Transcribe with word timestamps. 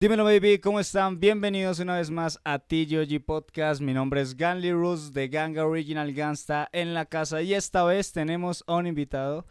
Dímelo 0.00 0.24
baby, 0.24 0.58
¿cómo 0.58 0.80
están? 0.80 1.20
Bienvenidos 1.20 1.78
una 1.78 1.96
vez 1.96 2.10
más 2.10 2.40
a 2.42 2.58
TGOG 2.58 3.22
Podcast. 3.24 3.82
Mi 3.82 3.92
nombre 3.92 4.22
es 4.22 4.34
Ganley 4.36 4.72
Rus 4.72 5.12
de 5.12 5.28
Ganga 5.28 5.66
Original 5.66 6.12
Gangsta 6.14 6.70
en 6.72 6.94
la 6.94 7.04
casa 7.04 7.42
y 7.42 7.52
esta 7.52 7.84
vez 7.84 8.12
tenemos 8.12 8.64
a 8.66 8.76
un 8.76 8.86
invitado. 8.86 9.46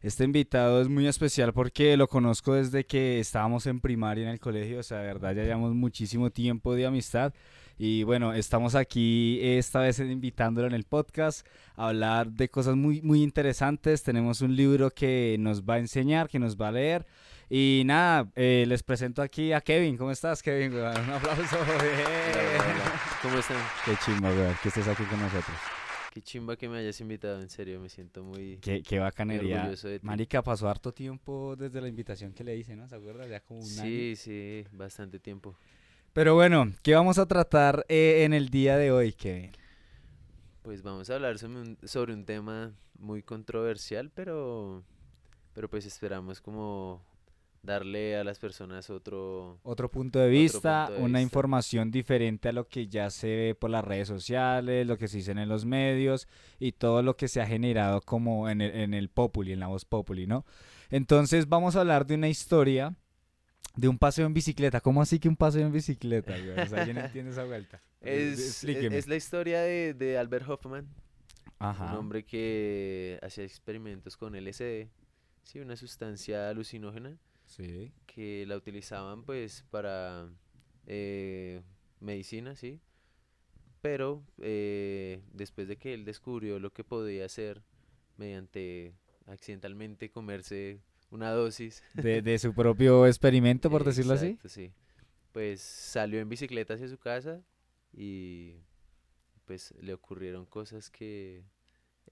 Este 0.00 0.24
invitado 0.24 0.80
es 0.80 0.88
muy 0.88 1.06
especial 1.06 1.52
porque 1.52 1.96
lo 1.96 2.08
conozco 2.08 2.54
desde 2.54 2.86
que 2.86 3.20
estábamos 3.20 3.66
en 3.66 3.80
primaria 3.80 4.24
en 4.24 4.30
el 4.30 4.40
colegio, 4.40 4.80
o 4.80 4.82
sea, 4.82 4.98
de 4.98 5.06
verdad 5.06 5.34
ya 5.34 5.42
llevamos 5.42 5.74
muchísimo 5.74 6.30
tiempo 6.30 6.74
de 6.74 6.86
amistad. 6.86 7.34
Y 7.78 8.04
bueno, 8.04 8.32
estamos 8.32 8.74
aquí 8.74 9.38
esta 9.42 9.80
vez 9.80 9.98
invitándolo 9.98 10.66
en 10.66 10.74
el 10.74 10.84
podcast 10.84 11.46
a 11.76 11.88
hablar 11.88 12.30
de 12.30 12.48
cosas 12.48 12.76
muy, 12.76 13.02
muy 13.02 13.22
interesantes. 13.22 14.02
Tenemos 14.02 14.40
un 14.40 14.54
libro 14.54 14.90
que 14.90 15.36
nos 15.40 15.62
va 15.62 15.74
a 15.74 15.78
enseñar, 15.78 16.28
que 16.28 16.38
nos 16.38 16.56
va 16.56 16.68
a 16.68 16.72
leer. 16.72 17.06
Y 17.50 17.82
nada, 17.84 18.30
eh, 18.36 18.64
les 18.66 18.82
presento 18.82 19.22
aquí 19.22 19.52
a 19.52 19.60
Kevin. 19.60 19.96
¿Cómo 19.96 20.10
estás, 20.10 20.42
Kevin? 20.42 20.72
Un 20.72 20.84
aplauso. 20.84 21.56
¿Cómo 23.22 23.38
están? 23.38 23.58
Qué 23.84 23.92
chimba, 24.04 24.30
weón, 24.30 24.54
que 24.62 24.68
estés 24.68 24.88
aquí 24.88 25.04
con 25.04 25.20
nosotros. 25.20 25.56
Qué 26.12 26.22
chimba 26.22 26.56
que 26.56 26.68
me 26.68 26.78
hayas 26.78 27.00
invitado, 27.00 27.42
en 27.42 27.50
serio, 27.50 27.80
me 27.80 27.88
siento 27.88 28.22
muy... 28.22 28.58
Qué, 28.58 28.82
qué 28.82 29.00
bacanería. 29.00 29.68
de. 29.68 29.98
Marica, 30.02 30.42
pasó 30.42 30.68
harto 30.68 30.94
tiempo 30.94 31.56
desde 31.56 31.80
la 31.80 31.88
invitación 31.88 32.32
que 32.32 32.44
le 32.44 32.56
hice, 32.56 32.76
¿no? 32.76 32.86
¿Se 32.88 32.94
acuerda? 32.94 33.26
Ya 33.26 33.40
como 33.40 33.58
un 33.58 33.66
año. 33.66 33.82
Sí, 33.82 34.14
sí, 34.14 34.64
bastante 34.70 35.18
tiempo. 35.18 35.56
Pero 36.14 36.36
bueno, 36.36 36.72
¿qué 36.84 36.94
vamos 36.94 37.18
a 37.18 37.26
tratar 37.26 37.84
eh, 37.88 38.22
en 38.24 38.32
el 38.34 38.48
día 38.48 38.76
de 38.76 38.92
hoy, 38.92 39.12
Kevin? 39.12 39.50
Pues 40.62 40.80
vamos 40.80 41.10
a 41.10 41.16
hablar 41.16 41.40
sobre 41.40 41.56
un, 41.56 41.76
sobre 41.82 42.14
un 42.14 42.24
tema 42.24 42.72
muy 43.00 43.24
controversial, 43.24 44.12
pero, 44.14 44.84
pero 45.54 45.68
pues 45.68 45.86
esperamos 45.86 46.40
como 46.40 47.02
darle 47.64 48.16
a 48.16 48.22
las 48.22 48.38
personas 48.38 48.90
otro... 48.90 49.58
Otro 49.64 49.90
punto 49.90 50.20
de 50.20 50.28
vista, 50.28 50.84
punto 50.86 51.00
de 51.00 51.04
una 51.04 51.18
vista. 51.18 51.22
información 51.22 51.90
diferente 51.90 52.48
a 52.48 52.52
lo 52.52 52.68
que 52.68 52.86
ya 52.86 53.10
se 53.10 53.26
ve 53.26 53.56
por 53.56 53.70
las 53.70 53.84
redes 53.84 54.06
sociales, 54.06 54.86
lo 54.86 54.96
que 54.96 55.08
se 55.08 55.16
dice 55.16 55.32
en 55.32 55.48
los 55.48 55.64
medios 55.64 56.28
y 56.60 56.70
todo 56.70 57.02
lo 57.02 57.16
que 57.16 57.26
se 57.26 57.40
ha 57.40 57.46
generado 57.46 58.00
como 58.00 58.48
en 58.48 58.60
el, 58.60 58.70
en 58.76 58.94
el 58.94 59.08
Populi, 59.08 59.50
en 59.50 59.58
la 59.58 59.66
voz 59.66 59.84
Populi, 59.84 60.28
¿no? 60.28 60.46
Entonces 60.90 61.48
vamos 61.48 61.74
a 61.74 61.80
hablar 61.80 62.06
de 62.06 62.14
una 62.14 62.28
historia 62.28 62.94
de 63.76 63.88
un 63.88 63.98
paseo 63.98 64.26
en 64.26 64.34
bicicleta. 64.34 64.80
¿Cómo 64.80 65.02
así 65.02 65.18
que 65.18 65.28
un 65.28 65.36
paseo 65.36 65.66
en 65.66 65.72
bicicleta? 65.72 66.36
güey? 66.38 66.58
O 66.60 66.66
sea, 66.66 66.84
¿quién 66.84 66.96
entiende 66.98 67.30
esa 67.32 67.44
vuelta? 67.44 67.80
Es, 68.00 68.38
es, 68.38 68.46
Explíqueme. 68.64 68.96
es 68.98 69.06
la 69.08 69.16
historia 69.16 69.60
de, 69.62 69.94
de 69.94 70.18
Albert 70.18 70.48
Hoffman, 70.48 70.84
un 70.84 71.66
Ajá. 71.66 71.98
hombre 71.98 72.24
que 72.24 73.18
hacía 73.22 73.44
experimentos 73.44 74.16
con 74.16 74.34
LSD, 74.36 74.88
sí, 75.42 75.60
una 75.60 75.76
sustancia 75.76 76.48
alucinógena 76.50 77.18
Sí. 77.46 77.92
que 78.06 78.44
la 78.46 78.56
utilizaban 78.56 79.22
pues 79.24 79.64
para 79.70 80.28
eh, 80.86 81.62
medicina, 82.00 82.54
sí. 82.56 82.80
Pero 83.80 84.24
eh, 84.40 85.20
después 85.32 85.68
de 85.68 85.76
que 85.76 85.92
él 85.94 86.04
descubrió 86.06 86.58
lo 86.58 86.72
que 86.72 86.84
podía 86.84 87.26
hacer 87.26 87.62
mediante 88.16 88.94
accidentalmente 89.26 90.10
comerse 90.10 90.80
una 91.14 91.30
dosis, 91.30 91.82
De, 91.94 92.22
de 92.22 92.38
su 92.38 92.52
propio 92.54 93.06
experimento, 93.06 93.70
por 93.70 93.84
decirlo 93.84 94.14
así. 94.14 94.38
Sí. 94.44 94.72
Pues 95.32 95.60
salió 95.60 96.20
en 96.20 96.28
bicicleta 96.28 96.74
hacia 96.74 96.88
su 96.88 96.98
casa 96.98 97.42
y 97.92 98.56
pues 99.44 99.74
le 99.80 99.94
ocurrieron 99.94 100.46
cosas 100.46 100.90
que 100.90 101.44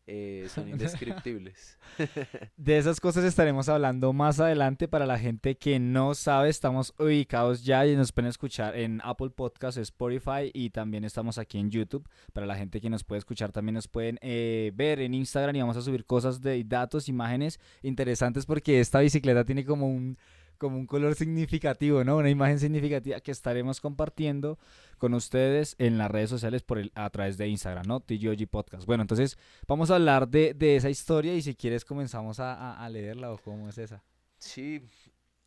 eh, 0.07 0.49
son 0.53 0.69
indescriptibles. 0.71 1.79
De 2.57 2.79
esas 2.79 3.01
cosas 3.01 3.25
estaremos 3.25 3.69
hablando 3.69 4.13
más 4.13 4.41
adelante. 4.41 4.89
Para 4.89 5.07
la 5.07 5.19
gente 5.19 5.57
que 5.57 5.79
no 5.79 6.15
sabe, 6.15 6.49
estamos 6.49 6.95
ubicados 6.99 7.65
ya 7.65 7.87
y 7.87 7.97
nos 7.97 8.13
pueden 8.13 8.29
escuchar 8.29 8.77
en 8.77 9.01
Apple 9.05 9.31
Podcasts, 9.31 9.79
Spotify 9.79 10.51
y 10.53 10.71
también 10.71 11.05
estamos 11.05 11.39
aquí 11.39 11.59
en 11.59 11.71
YouTube. 11.71 12.09
Para 12.33 12.47
la 12.47 12.57
gente 12.57 12.81
que 12.81 12.91
nos 12.91 13.05
puede 13.05 13.21
escuchar, 13.21 13.53
también 13.53 13.75
nos 13.75 13.89
pueden 13.89 14.19
eh, 14.23 14.73
ver 14.75 15.01
en 15.01 15.15
Instagram 15.15 15.57
y 15.57 15.61
vamos 15.61 15.77
a 15.77 15.83
subir 15.83 16.05
cosas 16.05 16.41
de 16.41 16.63
datos, 16.65 17.09
imágenes 17.09 17.61
interesantes 17.83 18.47
porque 18.47 18.81
esta 18.81 19.01
bicicleta 19.01 19.45
tiene 19.45 19.65
como 19.65 19.89
un 19.89 20.19
como 20.63 20.79
un 20.79 20.87
color 20.87 21.17
significativo, 21.17 22.05
¿no? 22.05 22.17
Una 22.19 22.31
imagen 22.31 22.61
significativa 22.61 23.21
que 23.21 23.33
estaremos 23.33 23.81
compartiendo 23.81 24.59
con 24.97 25.13
ustedes 25.13 25.75
en 25.79 25.99
las 25.99 26.09
redes 26.09 26.31
sociales 26.31 26.63
por 26.63 26.79
el, 26.79 26.93
a 26.95 27.11
través 27.11 27.37
de 27.37 27.49
Instagram, 27.49 27.85
¿no? 27.87 27.99
TGOG 27.99 28.47
Podcast. 28.49 28.87
Bueno, 28.87 29.03
entonces 29.03 29.37
vamos 29.67 29.91
a 29.91 29.97
hablar 29.97 30.29
de, 30.29 30.55
de 30.55 30.77
esa 30.77 30.89
historia 30.89 31.35
y 31.35 31.43
si 31.43 31.57
quieres 31.57 31.85
comenzamos 31.85 32.39
a, 32.39 32.55
a- 32.55 32.85
a 32.85 32.89
leerla 32.89 33.33
o 33.33 33.39
cómo 33.39 33.69
es 33.69 33.77
esa. 33.79 34.05
Sí, 34.39 34.81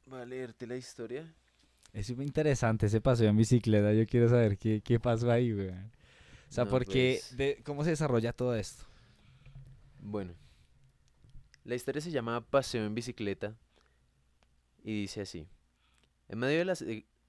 voy 0.05 0.19
a 0.19 0.25
leerte 0.25 0.67
la 0.67 0.75
historia. 0.75 1.33
Es 1.93 2.13
muy 2.13 2.25
interesante 2.25 2.87
ese 2.87 2.99
paseo 2.99 3.29
en 3.29 3.37
bicicleta, 3.37 3.93
yo 3.93 4.05
quiero 4.05 4.27
saber 4.27 4.57
qué, 4.57 4.81
qué 4.83 4.99
pasó 4.99 5.31
ahí, 5.31 5.53
güey. 5.53 5.69
O 5.69 5.73
sea, 6.49 6.65
No, 6.65 6.69
porque, 6.69 7.19
pues- 7.21 7.37
de, 7.37 7.61
¿cómo 7.63 7.85
se 7.85 7.91
desarrolla 7.91 8.33
todo 8.33 8.53
esto? 8.53 8.83
Bueno, 10.01 10.33
la 11.63 11.73
historia 11.75 12.01
se 12.01 12.11
llama 12.11 12.41
Paseo 12.41 12.85
en 12.85 12.93
bicicleta 12.93 13.55
y 14.85 15.01
dice 15.01 15.21
así. 15.21 15.47
En 16.29 16.37
medio 16.39 16.59
de 16.59 16.65
la, 16.65 16.75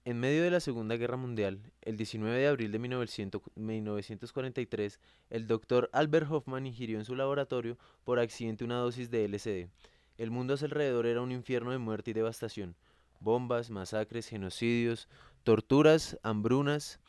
en 0.04 0.20
medio 0.20 0.42
de 0.42 0.50
la 0.50 0.60
Segunda 0.60 0.96
Guerra 0.96 1.16
Mundial, 1.16 1.72
el 1.80 1.96
19 1.96 2.38
de 2.38 2.46
abril 2.46 2.70
de 2.70 2.78
1900 2.78 3.42
1943, 3.56 5.00
el 5.30 5.46
doctor 5.46 5.88
Albert 5.92 6.30
Hoffman 6.30 6.66
ingirió 6.66 6.98
en 6.98 7.06
su 7.06 7.16
laboratorio 7.16 7.78
por 8.04 8.20
accidente 8.20 8.62
una 8.62 8.76
dosis 8.76 9.10
de 9.10 9.26
LSD. 9.26 9.70
El 10.18 10.30
mundo 10.30 10.54
a 10.54 10.56
su 10.58 10.66
alrededor 10.66 11.06
era 11.06 11.22
un 11.22 11.32
infierno 11.32 11.70
de 11.70 11.78
muerte 11.78 12.10
y 12.10 12.14
devastación. 12.14 12.76
Bombas, 13.20 13.70
masacres, 13.70 14.28
genocidios, 14.28 15.08
torturas, 15.42 16.18
hambrunas. 16.22 17.00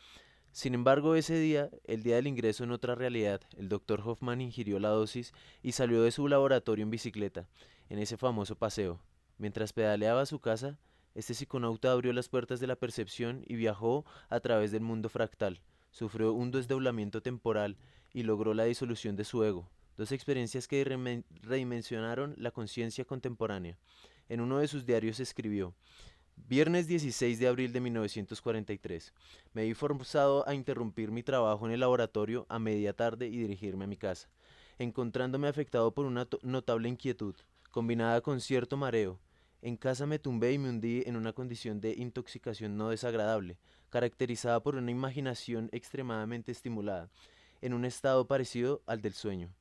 Sin 0.54 0.74
embargo, 0.74 1.16
ese 1.16 1.38
día, 1.38 1.70
el 1.84 2.04
día 2.04 2.16
del 2.16 2.28
ingreso 2.28 2.64
en 2.64 2.72
otra 2.72 2.96
realidad, 2.96 3.42
el 3.58 3.68
doctor 3.68 4.02
Hoffman 4.04 4.40
ingirió 4.40 4.80
la 4.80 4.90
dosis 4.90 5.34
y 5.62 5.74
salió 5.74 6.02
de 6.04 6.12
su 6.12 6.30
laboratorio 6.30 6.84
en 6.84 6.90
bicicleta, 6.90 7.50
en 7.90 8.00
ese 8.00 8.16
famoso 8.16 8.56
paseo. 8.56 9.02
Mientras 9.38 9.74
pedaleaba 9.74 10.22
a 10.22 10.26
su 10.26 10.40
casa, 10.40 10.80
este 11.14 11.34
psiconauta 11.34 11.92
abrió 11.92 12.14
las 12.14 12.30
puertas 12.30 12.60
de 12.60 12.68
la 12.68 12.76
percepción 12.76 13.44
y 13.48 13.56
viajó 13.56 14.06
a 14.30 14.40
través 14.40 14.72
del 14.72 14.82
mundo 14.82 15.10
fractal. 15.10 15.62
Sufrió 15.92 16.34
un 16.34 16.52
desdoblamiento 16.52 17.22
temporal 17.22 17.78
y 18.14 18.24
logró 18.24 18.54
la 18.54 18.66
disolución 18.66 19.16
de 19.16 19.26
su 19.26 19.44
ego, 19.44 19.70
dos 19.96 20.12
experiencias 20.12 20.68
que 20.68 20.84
redimensionaron 21.42 22.36
la 22.38 22.52
conciencia 22.52 23.06
contemporánea. 23.06 23.78
En 24.30 24.42
uno 24.42 24.60
de 24.60 24.68
sus 24.68 24.86
diarios 24.86 25.20
escribió, 25.20 25.74
Viernes 26.46 26.88
16 26.88 27.40
de 27.40 27.48
abril 27.48 27.74
de 27.74 27.82
1943. 27.82 29.14
Me 29.54 29.66
vi 29.66 29.74
forzado 29.74 30.48
a 30.48 30.54
interrumpir 30.54 31.12
mi 31.12 31.24
trabajo 31.24 31.66
en 31.66 31.74
el 31.74 31.82
laboratorio 31.82 32.46
a 32.48 32.58
media 32.58 32.94
tarde 32.94 33.28
y 33.28 33.38
dirigirme 33.38 33.84
a 33.84 33.88
mi 33.88 33.98
casa, 33.98 34.30
encontrándome 34.78 35.50
afectado 35.50 35.94
por 35.94 36.06
una 36.06 36.28
notable 36.44 36.88
inquietud, 36.88 37.36
combinada 37.72 38.22
con 38.22 38.40
cierto 38.40 38.78
mareo. 38.78 39.20
En 39.68 39.76
casa 39.76 40.06
me 40.06 40.18
tumbé 40.18 40.54
y 40.54 40.58
me 40.58 40.70
hundí 40.70 41.04
en 41.06 41.18
una 41.18 41.34
condición 41.34 41.82
de 41.82 41.92
intoxicación 41.92 42.78
no 42.78 42.88
desagradable, 42.88 43.58
caracterizada 43.90 44.62
por 44.64 44.78
una 44.78 44.92
imaginación 44.92 45.68
extremadamente 45.74 46.54
estimulada, 46.54 47.10
en 47.60 47.74
un 47.74 47.84
estado 47.84 48.28
parecido 48.28 48.82
al 48.86 49.02
del 49.02 49.12
sueño. 49.12 49.54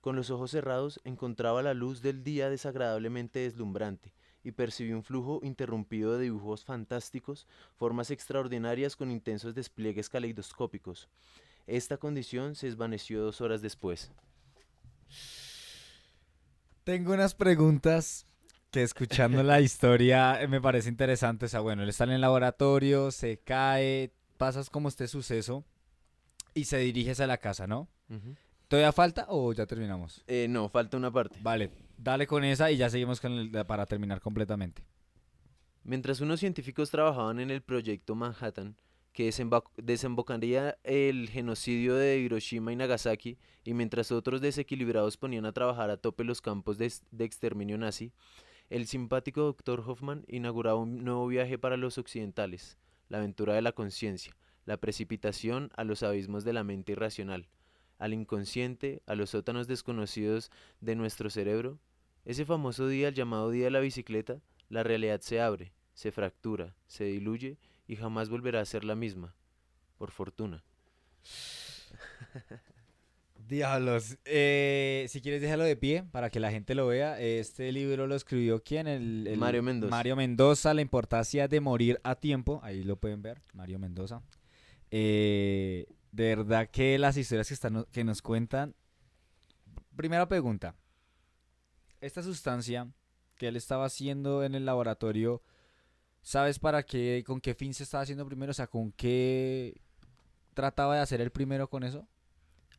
Con 0.00 0.16
los 0.16 0.30
ojos 0.30 0.50
cerrados 0.50 1.00
encontraba 1.04 1.62
la 1.62 1.74
luz 1.74 2.02
del 2.02 2.24
día 2.24 2.50
desagradablemente 2.50 3.38
deslumbrante, 3.38 4.12
y 4.42 4.50
percibí 4.50 4.94
un 4.94 5.04
flujo 5.04 5.38
interrumpido 5.44 6.18
de 6.18 6.24
dibujos 6.24 6.64
fantásticos, 6.64 7.46
formas 7.76 8.10
extraordinarias 8.10 8.96
con 8.96 9.12
intensos 9.12 9.54
despliegues 9.54 10.08
caleidoscópicos. 10.08 11.08
Esta 11.68 11.98
condición 11.98 12.56
se 12.56 12.66
desvaneció 12.66 13.22
dos 13.22 13.40
horas 13.40 13.62
después. 13.62 14.10
Tengo 16.82 17.12
unas 17.12 17.36
preguntas 17.36 18.26
que 18.72 18.82
escuchando 18.82 19.42
la 19.44 19.60
historia 19.60 20.42
eh, 20.42 20.48
me 20.48 20.60
parece 20.60 20.88
interesante. 20.88 21.46
O 21.46 21.48
sea, 21.48 21.60
bueno, 21.60 21.84
él 21.84 21.88
está 21.88 22.04
en 22.04 22.10
el 22.10 22.20
laboratorio, 22.20 23.12
se 23.12 23.38
cae, 23.38 24.12
pasas 24.38 24.70
como 24.70 24.88
este 24.88 25.06
suceso 25.06 25.64
y 26.54 26.64
se 26.64 26.78
dirige 26.78 27.12
hacia 27.12 27.28
la 27.28 27.38
casa, 27.38 27.68
¿no? 27.68 27.88
¿Todavía 28.68 28.92
falta 28.92 29.26
o 29.28 29.52
ya 29.52 29.66
terminamos? 29.66 30.24
Eh, 30.26 30.46
no, 30.48 30.68
falta 30.68 30.96
una 30.96 31.10
parte. 31.12 31.38
Vale, 31.40 31.70
dale 31.96 32.26
con 32.26 32.42
esa 32.44 32.70
y 32.70 32.76
ya 32.78 32.90
seguimos 32.90 33.20
con 33.20 33.32
el, 33.32 33.50
para 33.66 33.86
terminar 33.86 34.20
completamente. 34.20 34.82
Mientras 35.84 36.20
unos 36.20 36.40
científicos 36.40 36.90
trabajaban 36.90 37.40
en 37.40 37.50
el 37.50 37.62
proyecto 37.62 38.14
Manhattan, 38.14 38.76
que 39.12 39.30
desembocaría 39.76 40.78
el 40.84 41.28
genocidio 41.28 41.96
de 41.96 42.18
Hiroshima 42.18 42.72
y 42.72 42.76
Nagasaki, 42.76 43.38
y 43.64 43.74
mientras 43.74 44.10
otros 44.12 44.40
desequilibrados 44.40 45.16
ponían 45.16 45.44
a 45.44 45.52
trabajar 45.52 45.90
a 45.90 45.98
tope 45.98 46.24
los 46.24 46.40
campos 46.40 46.78
de, 46.78 46.92
de 47.10 47.24
exterminio 47.24 47.76
nazi, 47.76 48.12
el 48.72 48.86
simpático 48.86 49.42
Dr. 49.42 49.84
Hoffman 49.86 50.24
inauguraba 50.28 50.78
un 50.78 51.04
nuevo 51.04 51.26
viaje 51.26 51.58
para 51.58 51.76
los 51.76 51.98
occidentales, 51.98 52.78
la 53.10 53.18
aventura 53.18 53.52
de 53.52 53.60
la 53.60 53.72
conciencia, 53.72 54.34
la 54.64 54.78
precipitación 54.78 55.70
a 55.76 55.84
los 55.84 56.02
abismos 56.02 56.42
de 56.42 56.54
la 56.54 56.64
mente 56.64 56.92
irracional, 56.92 57.50
al 57.98 58.14
inconsciente, 58.14 59.02
a 59.04 59.14
los 59.14 59.28
sótanos 59.28 59.66
desconocidos 59.68 60.50
de 60.80 60.96
nuestro 60.96 61.28
cerebro, 61.28 61.78
Ese 62.24 62.46
famoso 62.46 62.88
día, 62.88 63.08
el 63.08 63.14
llamado 63.14 63.50
día 63.50 63.64
de 63.64 63.72
la 63.72 63.80
bicicleta, 63.80 64.40
la 64.70 64.82
realidad 64.82 65.20
se 65.20 65.42
abre, 65.42 65.74
se 65.92 66.10
fractura, 66.10 66.74
se 66.86 67.04
diluye 67.04 67.58
y 67.86 67.96
jamás 67.96 68.30
volverá 68.30 68.60
a 68.60 68.64
ser 68.64 68.84
la 68.84 68.94
misma, 68.94 69.34
por 69.98 70.12
fortuna. 70.12 70.64
Diablos. 73.52 74.16
Eh, 74.24 75.06
si 75.08 75.20
quieres, 75.20 75.40
déjalo 75.42 75.64
de 75.64 75.76
pie 75.76 76.04
para 76.10 76.30
que 76.30 76.40
la 76.40 76.50
gente 76.50 76.74
lo 76.74 76.86
vea. 76.86 77.20
Este 77.20 77.70
libro 77.70 78.06
lo 78.06 78.14
escribió 78.16 78.62
quién? 78.62 78.86
El, 78.86 79.26
el- 79.26 79.38
Mario 79.38 79.62
Mendoza. 79.62 79.90
Mario 79.90 80.16
Mendoza, 80.16 80.72
La 80.74 80.80
importancia 80.80 81.46
de 81.48 81.60
morir 81.60 82.00
a 82.02 82.14
tiempo. 82.14 82.60
Ahí 82.62 82.82
lo 82.82 82.96
pueden 82.96 83.20
ver, 83.22 83.42
Mario 83.52 83.78
Mendoza. 83.78 84.22
Eh, 84.90 85.86
de 86.12 86.34
verdad 86.36 86.68
que 86.70 86.98
las 86.98 87.16
historias 87.16 87.48
que, 87.48 87.54
están, 87.54 87.84
que 87.92 88.04
nos 88.04 88.22
cuentan. 88.22 88.74
Primera 89.96 90.26
pregunta. 90.26 90.74
Esta 92.00 92.22
sustancia 92.22 92.88
que 93.36 93.48
él 93.48 93.56
estaba 93.56 93.84
haciendo 93.84 94.44
en 94.44 94.54
el 94.54 94.64
laboratorio, 94.64 95.42
¿sabes 96.22 96.58
para 96.58 96.82
qué, 96.84 97.22
con 97.26 97.40
qué 97.40 97.54
fin 97.54 97.74
se 97.74 97.82
estaba 97.84 98.02
haciendo 98.02 98.26
primero? 98.26 98.50
O 98.50 98.54
sea, 98.54 98.66
¿con 98.66 98.92
qué 98.92 99.80
trataba 100.54 100.96
de 100.96 101.00
hacer 101.02 101.20
el 101.20 101.30
primero 101.30 101.68
con 101.68 101.84
eso? 101.84 102.08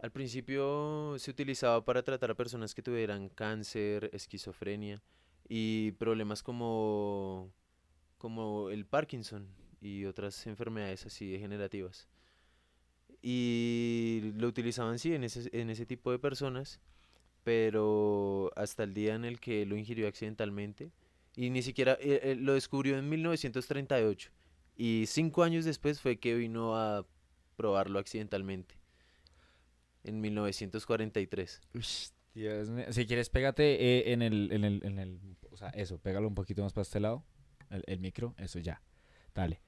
Al 0.03 0.11
principio 0.11 1.15
se 1.17 1.31
utilizaba 1.31 1.85
para 1.85 2.03
tratar 2.03 2.29
a 2.29 2.35
personas 2.35 2.75
que 2.75 2.81
tuvieran 2.81 3.29
cáncer, 3.29 4.09
esquizofrenia 4.11 5.01
y 5.47 5.91
problemas 5.93 6.43
como, 6.43 7.53
como 8.17 8.69
el 8.69 8.85
Parkinson 8.85 9.47
y 9.79 10.03
otras 10.03 10.45
enfermedades 10.45 11.05
así 11.05 11.31
degenerativas. 11.31 12.09
Y 13.21 14.33
lo 14.35 14.49
utilizaban 14.49 14.99
sí 14.99 15.13
en 15.13 15.23
ese, 15.23 15.49
en 15.57 15.69
ese 15.69 15.85
tipo 15.85 16.11
de 16.11 16.19
personas, 16.19 16.81
pero 17.45 18.51
hasta 18.57 18.83
el 18.83 18.93
día 18.93 19.15
en 19.15 19.23
el 19.23 19.39
que 19.39 19.65
lo 19.65 19.77
ingirió 19.77 20.09
accidentalmente 20.09 20.91
y 21.37 21.49
ni 21.49 21.61
siquiera 21.61 21.93
eh, 22.01 22.19
eh, 22.23 22.35
lo 22.35 22.55
descubrió 22.55 22.97
en 22.97 23.07
1938 23.07 24.31
y 24.75 25.05
cinco 25.07 25.43
años 25.43 25.63
después 25.63 26.01
fue 26.01 26.17
que 26.19 26.35
vino 26.35 26.75
a 26.75 27.05
probarlo 27.55 27.99
accidentalmente 27.99 28.82
en 30.03 30.21
1943. 30.21 31.61
Ush, 31.73 32.07
Dios 32.33 32.69
mío. 32.69 32.85
Si 32.91 33.05
quieres, 33.05 33.29
pégate 33.29 33.63
eh, 33.99 34.13
en, 34.13 34.21
el, 34.21 34.51
en, 34.51 34.63
el, 34.63 34.81
en 34.85 34.99
el. 34.99 35.19
O 35.51 35.57
sea, 35.57 35.69
eso, 35.69 35.99
pégalo 35.99 36.27
un 36.27 36.35
poquito 36.35 36.63
más 36.63 36.73
para 36.73 36.83
este 36.83 36.99
lado. 36.99 37.23
El, 37.69 37.83
el 37.87 37.99
micro, 37.99 38.33
eso 38.37 38.59
ya. 38.59 38.81
Dale. 39.35 39.61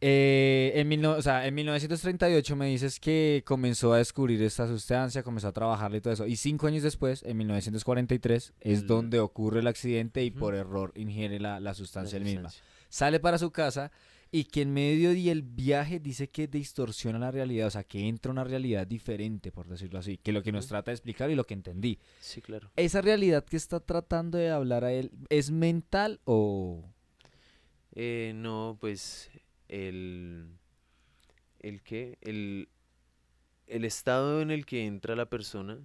Eh, 0.00 0.72
en, 0.76 0.86
mil 0.86 1.04
o 1.06 1.20
sea, 1.20 1.44
en 1.48 1.54
1938 1.56 2.54
me 2.54 2.66
dices 2.68 3.00
que 3.00 3.42
comenzó 3.44 3.92
a 3.92 3.98
descubrir 3.98 4.40
esta 4.42 4.68
sustancia, 4.68 5.24
comenzó 5.24 5.48
a 5.48 5.52
trabajarla 5.52 5.96
y 5.96 6.00
todo 6.00 6.12
eso. 6.12 6.26
Y 6.26 6.36
cinco 6.36 6.68
años 6.68 6.84
después, 6.84 7.24
en 7.24 7.36
1943, 7.38 8.54
es 8.60 8.78
El- 8.80 8.86
donde 8.86 9.18
ocurre 9.18 9.58
el 9.60 9.66
accidente 9.66 10.22
y 10.24 10.30
Ujú. 10.30 10.38
por 10.38 10.54
error 10.54 10.92
ingiere 10.94 11.40
la, 11.40 11.58
la 11.58 11.74
sustancia 11.74 12.16
él 12.16 12.24
misma. 12.24 12.50
Sale 12.88 13.18
para 13.18 13.38
su 13.38 13.50
casa 13.50 13.90
y 14.30 14.44
que 14.44 14.62
en 14.62 14.72
medio 14.72 15.10
del 15.14 15.42
viaje 15.42 16.00
dice 16.00 16.28
que 16.28 16.46
distorsiona 16.46 17.18
la 17.18 17.30
realidad, 17.30 17.68
o 17.68 17.70
sea, 17.70 17.84
que 17.84 18.06
entra 18.06 18.30
una 18.30 18.44
realidad 18.44 18.86
diferente, 18.86 19.50
por 19.50 19.68
decirlo 19.68 19.98
así, 19.98 20.18
que 20.18 20.32
lo 20.32 20.42
que 20.42 20.52
nos 20.52 20.66
trata 20.66 20.90
de 20.90 20.96
explicar 20.96 21.30
y 21.30 21.34
lo 21.34 21.44
que 21.44 21.54
entendí. 21.54 21.98
Sí, 22.20 22.42
claro. 22.42 22.70
¿Esa 22.76 23.00
realidad 23.00 23.44
que 23.44 23.56
está 23.56 23.80
tratando 23.80 24.38
de 24.38 24.50
hablar 24.50 24.84
a 24.84 24.92
él 24.92 25.10
es 25.30 25.50
mental 25.50 26.20
o...? 26.24 26.84
Eh, 27.94 28.32
no, 28.34 28.76
pues 28.80 29.30
el 29.66 30.46
el 31.58 31.82
que 31.82 32.18
el 32.20 32.68
el 33.66 33.84
estado 33.84 34.40
en 34.40 34.50
el 34.50 34.66
que 34.66 34.86
entra 34.86 35.16
la 35.16 35.28
persona 35.28 35.78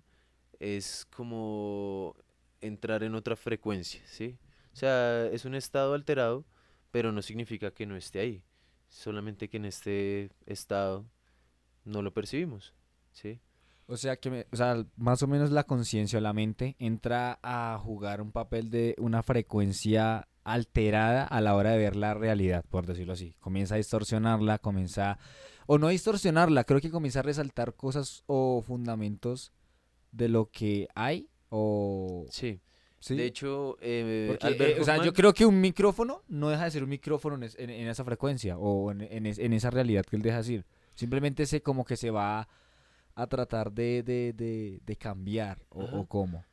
es 0.59 1.05
como 1.09 2.15
entrar 2.61 3.03
en 3.03 3.15
otra 3.15 3.35
frecuencia, 3.35 4.01
¿sí? 4.05 4.37
O 4.73 4.75
sea, 4.75 5.25
es 5.27 5.45
un 5.45 5.55
estado 5.55 5.93
alterado, 5.93 6.45
pero 6.93 7.11
no 7.11 7.23
significa 7.23 7.71
que 7.71 7.87
no 7.87 7.95
esté 7.95 8.19
ahí, 8.19 8.43
solamente 8.87 9.49
que 9.49 9.57
en 9.57 9.65
este 9.65 10.29
estado 10.45 11.07
no 11.85 12.03
lo 12.03 12.13
percibimos, 12.13 12.75
¿sí? 13.11 13.39
O 13.87 13.97
sea, 13.97 14.15
que 14.15 14.29
me- 14.29 14.45
o 14.51 14.55
sea, 14.55 14.85
más 14.95 15.23
o 15.23 15.27
menos 15.27 15.49
la 15.49 15.63
conciencia 15.63 16.19
o 16.19 16.21
la 16.21 16.33
mente 16.33 16.75
entra 16.77 17.39
a 17.41 17.79
jugar 17.83 18.21
un 18.21 18.31
papel 18.31 18.69
de 18.69 18.95
una 18.99 19.23
frecuencia 19.23 20.27
alterada 20.43 21.23
a 21.25 21.41
la 21.41 21.55
hora 21.55 21.71
de 21.71 21.79
ver 21.79 21.95
la 21.95 22.13
realidad, 22.13 22.63
por 22.69 22.85
decirlo 22.85 23.13
así. 23.13 23.33
Comienza 23.39 23.73
a 23.73 23.77
distorsionarla, 23.77 24.59
comienza... 24.59 25.17
O 25.65 25.79
no 25.79 25.87
distorsionarla, 25.87 26.63
creo 26.63 26.79
que 26.79 26.91
comienza 26.91 27.21
a 27.21 27.23
resaltar 27.23 27.73
cosas 27.73 28.23
o 28.27 28.61
fundamentos 28.61 29.51
de 30.11 30.29
lo 30.29 30.51
que 30.51 30.87
hay 30.93 31.27
o... 31.49 32.27
Sí. 32.29 32.61
¿Sí? 33.03 33.15
De 33.15 33.25
hecho, 33.25 33.77
eh, 33.81 34.25
Porque, 34.29 34.47
Albert 34.47 34.77
eh, 34.77 34.81
o 34.81 34.85
sea, 34.85 35.03
yo 35.03 35.13
creo 35.13 35.33
que 35.33 35.45
un 35.45 35.59
micrófono 35.59 36.21
no 36.29 36.49
deja 36.49 36.63
de 36.63 36.71
ser 36.71 36.83
un 36.83 36.89
micrófono 36.89 37.35
en, 37.35 37.43
es- 37.43 37.55
en- 37.59 37.69
en 37.69 37.87
esa 37.89 38.05
frecuencia 38.05 38.57
o 38.57 38.91
en, 38.91 39.01
en 39.01 39.25
es- 39.25 39.39
en 39.39 39.51
esa 39.51 39.69
realidad 39.69 40.05
que 40.05 40.15
él 40.15 40.21
deja 40.21 40.37
decir. 40.37 40.65
Simplemente 40.95 41.45
se 41.45 41.61
como 41.61 41.83
que 41.83 41.97
se 41.97 42.11
va 42.11 42.47
a 43.15 43.27
tratar 43.27 43.71
de, 43.73 44.03
de, 44.03 44.31
de, 44.33 44.79
de 44.85 44.95
cambiar 44.95 45.59
o, 45.69 46.05
cómo. 46.07 46.45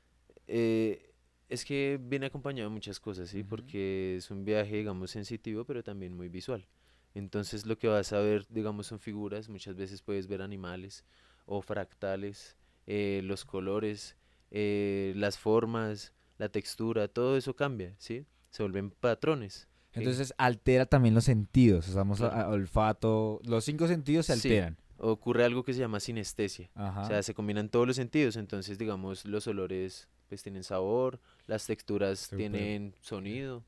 Eh, 0.49 1.13
es 1.49 1.65
que 1.65 1.99
viene 2.03 2.27
acompañado 2.27 2.69
de 2.69 2.75
muchas 2.75 2.99
cosas, 2.99 3.29
¿sí? 3.29 3.45
Porque 3.45 4.17
es 4.17 4.31
un 4.31 4.45
viaje, 4.45 4.77
digamos, 4.77 5.11
sensitivo, 5.13 5.65
pero 5.65 5.83
también 5.85 6.17
muy 6.17 6.29
visual. 6.29 6.67
Entonces 7.15 7.65
lo 7.67 7.79
que 7.79 7.89
vas 7.89 8.13
a 8.13 8.19
ver, 8.21 8.47
digamos, 8.49 8.87
son 8.89 8.99
figuras, 8.99 9.49
muchas 9.49 9.77
veces 9.77 10.03
puedes 10.03 10.27
ver 10.27 10.43
animales 10.43 11.05
o 11.47 11.61
fractales, 11.63 12.57
eh, 12.87 13.21
los 13.25 13.45
colores, 13.45 14.17
eh, 14.51 15.13
las 15.17 15.39
formas, 15.39 16.13
la 16.41 16.49
textura, 16.49 17.07
todo 17.07 17.37
eso 17.37 17.55
cambia, 17.55 17.95
¿sí? 17.99 18.25
Se 18.51 18.63
vuelven 18.63 18.91
patrones. 18.91 19.69
Entonces 19.93 20.33
altera 20.39 20.87
también 20.87 21.15
los 21.15 21.25
sentidos. 21.25 21.87
Estamos 21.87 22.21
a- 22.23 22.31
Claro. 22.31 22.47
a- 22.47 22.49
olfato, 22.51 23.41
los 23.45 23.65
cinco 23.65 23.87
sentidos 23.87 24.27
se 24.27 24.37
Sí. 24.37 24.49
alteran. 24.49 24.77
ocurre 25.03 25.45
algo 25.45 25.65
que 25.65 25.73
se 25.73 25.81
llama 25.81 25.99
sinestesia. 25.99 26.69
Ajá. 26.75 27.01
O 27.01 27.07
sea, 27.07 27.23
se 27.23 27.33
combinan 27.33 27.71
todos 27.71 27.87
los 27.87 27.97
sentidos, 27.97 28.37
entonces, 28.37 28.77
digamos, 28.77 29.25
los 29.25 29.47
olores 29.47 30.09
pues 30.29 30.43
tienen 30.43 30.63
sabor, 30.63 31.21
las 31.47 31.65
texturas 31.67 32.29
tienen 32.37 32.95
sonido, 33.01 33.65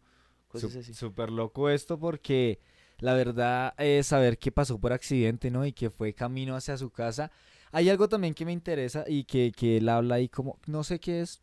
cosas 0.48 0.72
Sup- 0.72 0.80
así. 0.80 0.92
Súper 0.94 1.30
loco 1.30 1.70
esto 1.70 1.98
porque 1.98 2.58
la 2.98 3.14
verdad 3.14 3.72
es 3.78 4.08
saber 4.08 4.36
que 4.38 4.52
pasó 4.52 4.78
por 4.78 4.92
accidente, 4.92 5.50
¿no? 5.50 5.64
Y 5.64 5.72
que 5.72 5.88
fue 5.88 6.12
camino 6.12 6.54
hacia 6.54 6.76
su 6.76 6.90
casa. 6.90 7.30
Hay 7.72 7.88
algo 7.88 8.08
también 8.10 8.34
que 8.34 8.44
me 8.44 8.52
interesa 8.52 9.04
y 9.08 9.24
que, 9.24 9.52
que 9.56 9.78
él 9.78 9.88
habla 9.88 10.16
ahí 10.16 10.28
como, 10.28 10.58
no 10.66 10.84
sé 10.84 11.00
qué 11.00 11.22
es, 11.22 11.40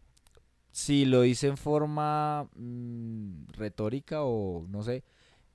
si 0.71 1.05
lo 1.05 1.21
dice 1.21 1.47
en 1.47 1.57
forma 1.57 2.49
mm, 2.55 3.47
retórica 3.53 4.23
o 4.23 4.65
no 4.69 4.83
sé, 4.83 5.03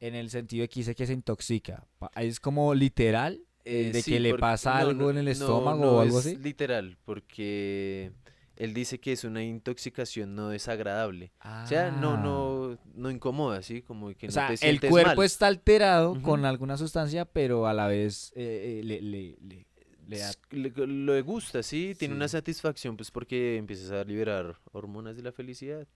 en 0.01 0.15
el 0.15 0.31
sentido 0.31 0.63
de 0.63 0.69
que 0.69 0.81
dice 0.81 0.95
que 0.95 1.07
se 1.07 1.13
intoxica. 1.13 1.87
Es 2.17 2.41
como 2.41 2.75
literal 2.75 3.41
Eh, 3.67 3.91
de 3.95 4.03
sí, 4.03 4.11
que 4.13 4.21
le 4.21 4.35
pasa 4.35 4.75
no, 4.75 4.89
algo 4.91 5.03
no, 5.05 5.11
en 5.11 5.19
el 5.19 5.29
estómago 5.29 5.81
no 5.85 5.91
o 5.93 6.01
algo 6.01 6.19
es 6.19 6.27
así. 6.27 6.37
literal, 6.37 6.99
porque 7.05 8.13
él 8.57 8.75
dice 8.75 9.01
que 9.01 9.13
es 9.13 9.25
una 9.25 9.43
intoxicación 9.43 10.35
no 10.35 10.51
desagradable. 10.51 11.33
O 11.65 11.67
sea, 11.67 11.91
no, 11.91 12.13
Ah. 12.15 12.17
no, 12.23 12.79
no 12.95 13.11
incomoda, 13.11 13.63
¿sí? 13.63 13.81
Como 13.83 14.09
que 14.15 14.27
O 14.27 14.29
no 14.29 14.33
sea, 14.33 14.55
te 14.55 14.69
el 14.69 14.81
cuerpo 14.81 15.17
mal. 15.17 15.25
está 15.27 15.47
alterado 15.47 16.21
con 16.23 16.45
alguna 16.45 16.77
sustancia, 16.77 17.25
pero 17.25 17.67
a 17.67 17.73
la 17.73 17.87
vez 17.89 18.33
eh, 18.37 18.81
eh, 18.81 18.85
le, 18.85 19.01
le, 19.01 19.37
le- 19.41 19.67
le 20.09 20.19
da 20.19 20.33
Le, 20.51 20.71
le 20.87 21.23
gusta, 21.23 21.63
sí, 21.63 21.95
tiene 21.99 22.15
una 22.15 22.29
satisfacción, 22.29 22.97
pues 22.97 23.11
porque 23.11 23.57
empiezas 23.57 23.91
a 23.91 24.05
liberar 24.05 24.57
hormonas 24.73 25.17
de 25.17 25.23
la 25.23 25.33
felicidad. 25.33 25.87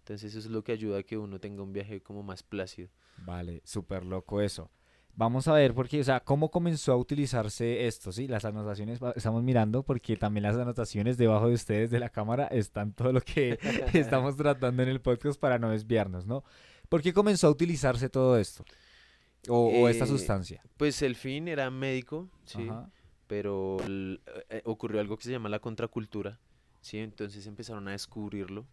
Entonces 0.00 0.30
eso 0.30 0.38
es 0.38 0.46
lo 0.46 0.62
que 0.62 0.72
ayuda 0.72 0.98
a 0.98 1.02
que 1.02 1.18
uno 1.18 1.40
tenga 1.40 1.62
un 1.62 1.72
viaje 1.72 2.00
como 2.00 2.22
más 2.22 2.42
plácido. 2.42 2.88
Vale, 3.18 3.60
súper 3.64 4.04
loco 4.04 4.40
eso. 4.40 4.70
Vamos 5.18 5.48
a 5.48 5.54
ver, 5.54 5.72
porque, 5.72 5.98
o 6.00 6.04
sea, 6.04 6.20
cómo 6.20 6.50
comenzó 6.50 6.92
a 6.92 6.96
utilizarse 6.96 7.86
esto, 7.86 8.12
¿sí? 8.12 8.28
Las 8.28 8.44
anotaciones, 8.44 9.00
estamos 9.16 9.42
mirando, 9.42 9.82
porque 9.82 10.16
también 10.16 10.42
las 10.42 10.56
anotaciones 10.56 11.16
debajo 11.16 11.48
de 11.48 11.54
ustedes 11.54 11.90
de 11.90 11.98
la 11.98 12.10
cámara 12.10 12.46
están 12.48 12.92
todo 12.92 13.12
lo 13.14 13.22
que 13.22 13.58
estamos 13.94 14.36
tratando 14.36 14.82
en 14.82 14.90
el 14.90 15.00
podcast 15.00 15.40
para 15.40 15.58
no 15.58 15.70
desviarnos, 15.70 16.26
¿no? 16.26 16.44
¿Por 16.90 17.00
qué 17.00 17.14
comenzó 17.14 17.46
a 17.46 17.50
utilizarse 17.50 18.10
todo 18.10 18.36
esto? 18.36 18.62
O, 19.48 19.68
o 19.84 19.88
esta 19.88 20.04
Eh, 20.04 20.08
sustancia. 20.08 20.62
Pues 20.76 21.00
el 21.02 21.16
fin 21.16 21.48
era 21.48 21.70
médico, 21.70 22.28
sí, 22.44 22.68
Ajá. 22.68 22.90
Pero 23.26 23.78
eh, 23.86 24.62
ocurrió 24.64 25.00
algo 25.00 25.16
que 25.16 25.24
se 25.24 25.30
llama 25.30 25.48
la 25.48 25.58
contracultura, 25.60 26.38
¿sí? 26.80 26.98
Entonces 26.98 27.46
empezaron 27.46 27.86
a 27.88 27.92
descubrirlo 27.92 28.66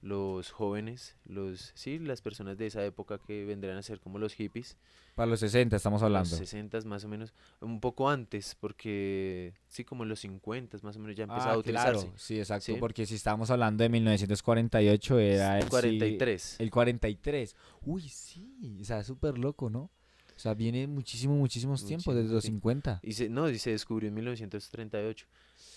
los 0.00 0.52
jóvenes, 0.52 1.16
los, 1.24 1.72
sí, 1.74 1.98
las 1.98 2.22
personas 2.22 2.56
de 2.56 2.66
esa 2.66 2.84
época 2.84 3.18
que 3.18 3.44
vendrían 3.44 3.76
a 3.78 3.82
ser 3.82 3.98
como 3.98 4.20
los 4.20 4.32
hippies, 4.34 4.76
Para 5.16 5.26
los 5.28 5.40
60 5.40 5.74
estamos 5.74 6.00
los 6.00 6.06
hablando. 6.06 6.28
60 6.36 6.80
más 6.82 7.04
o 7.04 7.08
menos, 7.08 7.34
un 7.60 7.80
poco 7.80 8.08
antes, 8.08 8.54
porque 8.60 9.54
sí, 9.66 9.82
como 9.84 10.04
en 10.04 10.10
los 10.10 10.20
50 10.20 10.78
más 10.84 10.94
o 10.94 11.00
menos 11.00 11.16
ya 11.16 11.24
empezaba 11.24 11.50
Ah, 11.50 11.54
a 11.54 11.58
utilizarse. 11.58 12.02
claro, 12.04 12.14
sí, 12.16 12.38
exacto, 12.38 12.66
¿sí? 12.66 12.76
porque 12.78 13.06
si 13.06 13.16
estábamos 13.16 13.50
hablando 13.50 13.82
de 13.82 13.88
1948 13.88 15.18
era 15.18 15.56
el, 15.58 15.64
sí, 15.64 15.68
43. 15.70 16.56
el 16.60 16.70
43. 16.70 17.56
Uy, 17.82 18.02
sí, 18.08 18.78
o 18.80 18.84
sea, 18.84 19.02
súper 19.02 19.36
loco, 19.36 19.68
¿no? 19.68 19.90
O 20.38 20.40
sea, 20.40 20.54
viene 20.54 20.86
muchísimo, 20.86 21.34
muchísimos 21.34 21.84
tiempos, 21.84 22.14
desde 22.14 22.32
Muchísimo 22.32 22.34
los 22.36 22.44
tiempo. 22.44 22.60
50. 22.60 23.00
Y 23.02 23.12
se, 23.14 23.28
no, 23.28 23.50
y 23.50 23.58
se 23.58 23.72
descubrió 23.72 24.08
en 24.08 24.14
1938. 24.14 25.26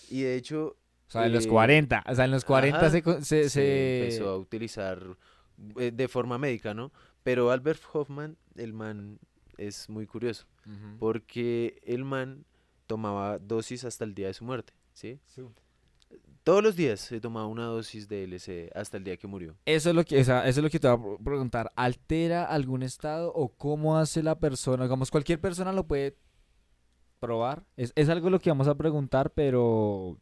Y 0.08 0.22
de 0.22 0.36
hecho, 0.36 0.76
O 1.08 1.10
sea, 1.10 1.26
en 1.26 1.32
los 1.32 1.46
Eh, 1.46 1.48
40. 1.48 2.04
O 2.08 2.14
sea, 2.14 2.24
en 2.26 2.30
los 2.30 2.44
40 2.44 2.78
ajá, 2.78 2.90
se, 3.22 3.48
se, 3.50 4.02
empezó 4.04 4.28
a 4.28 4.38
utilizar 4.38 5.04
eh, 5.80 5.90
de 5.92 6.06
forma 6.06 6.38
médica, 6.38 6.74
¿no? 6.74 6.92
Pero 7.24 7.50
Albert 7.50 7.82
Hoffman, 7.92 8.36
el 8.54 8.72
man, 8.72 9.18
es 9.58 9.88
muy 9.88 10.06
curioso, 10.06 10.46
porque 11.00 11.80
el 11.84 12.04
man 12.04 12.44
tomaba 12.86 13.40
dosis 13.40 13.82
hasta 13.82 14.04
el 14.04 14.14
día 14.14 14.28
de 14.28 14.34
su 14.34 14.44
muerte, 14.44 14.74
¿sí? 14.92 15.18
Sí. 15.26 15.42
Todos 16.44 16.62
los 16.62 16.74
días 16.74 17.00
se 17.00 17.20
tomaba 17.20 17.46
una 17.46 17.64
dosis 17.66 18.08
de 18.08 18.26
LSD 18.26 18.76
hasta 18.76 18.96
el 18.96 19.04
día 19.04 19.16
que 19.16 19.26
murió. 19.28 19.56
Eso 19.64 19.90
es 19.90 19.94
lo 19.94 20.04
que, 20.04 20.20
o 20.20 20.24
sea, 20.24 20.40
eso 20.48 20.58
es 20.60 20.64
lo 20.64 20.70
que 20.70 20.80
te 20.80 20.88
voy 20.88 21.16
a 21.20 21.24
preguntar. 21.24 21.72
¿Altera 21.76 22.44
algún 22.44 22.82
estado 22.82 23.32
o 23.32 23.48
cómo 23.48 23.96
hace 23.96 24.22
la 24.22 24.38
persona? 24.38 24.84
Digamos, 24.84 25.10
cualquier 25.10 25.40
persona 25.40 25.72
lo 25.72 25.86
puede 25.86 26.16
probar. 27.20 27.64
Es, 27.76 27.92
es 27.94 28.08
algo 28.08 28.28
lo 28.30 28.40
que 28.40 28.50
vamos 28.50 28.66
a 28.66 28.74
preguntar, 28.74 29.30
pero 29.32 30.18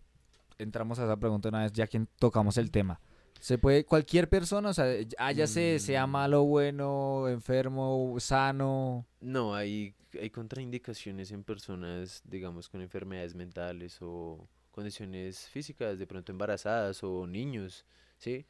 entramos 0.59 0.99
a 0.99 1.05
esa 1.05 1.17
pregunta 1.17 1.49
una 1.49 1.63
vez 1.63 1.73
ya 1.73 1.87
que 1.87 2.05
tocamos 2.19 2.59
el 2.59 2.71
tema. 2.71 3.01
¿Se 3.41 3.57
puede, 3.57 3.87
cualquier 3.87 4.29
persona, 4.29 4.69
o 4.69 4.75
sea, 4.75 4.85
haya 5.17 5.47
se, 5.47 5.79
sea 5.79 6.07
Mm. 6.07 6.11
malo, 6.11 6.45
bueno, 6.45 7.27
enfermo, 7.29 8.15
sano? 8.21 9.07
No, 9.23 9.55
hay, 9.55 9.95
hay 10.21 10.29
contraindicaciones 10.29 11.31
en 11.33 11.43
personas, 11.45 12.21
digamos, 12.27 12.69
con 12.69 12.83
enfermedades 12.83 13.35
mentales 13.35 13.97
o 14.03 14.47
condiciones 14.81 15.47
físicas, 15.49 15.99
de 15.99 16.07
pronto 16.07 16.33
embarazadas 16.33 17.05
o 17.05 17.27
niños, 17.27 17.85
¿sí? 18.17 18.47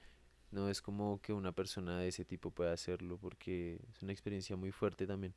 No 0.53 0.69
es 0.69 0.81
como 0.81 1.21
que 1.21 1.33
una 1.33 1.51
persona 1.51 1.99
de 1.99 2.07
ese 2.07 2.25
tipo 2.25 2.53
pueda 2.53 2.73
hacerlo 2.73 3.19
porque 3.19 3.81
es 3.93 4.03
una 4.03 4.13
experiencia 4.13 4.55
muy 4.55 4.71
fuerte 4.71 5.09
también. 5.09 5.35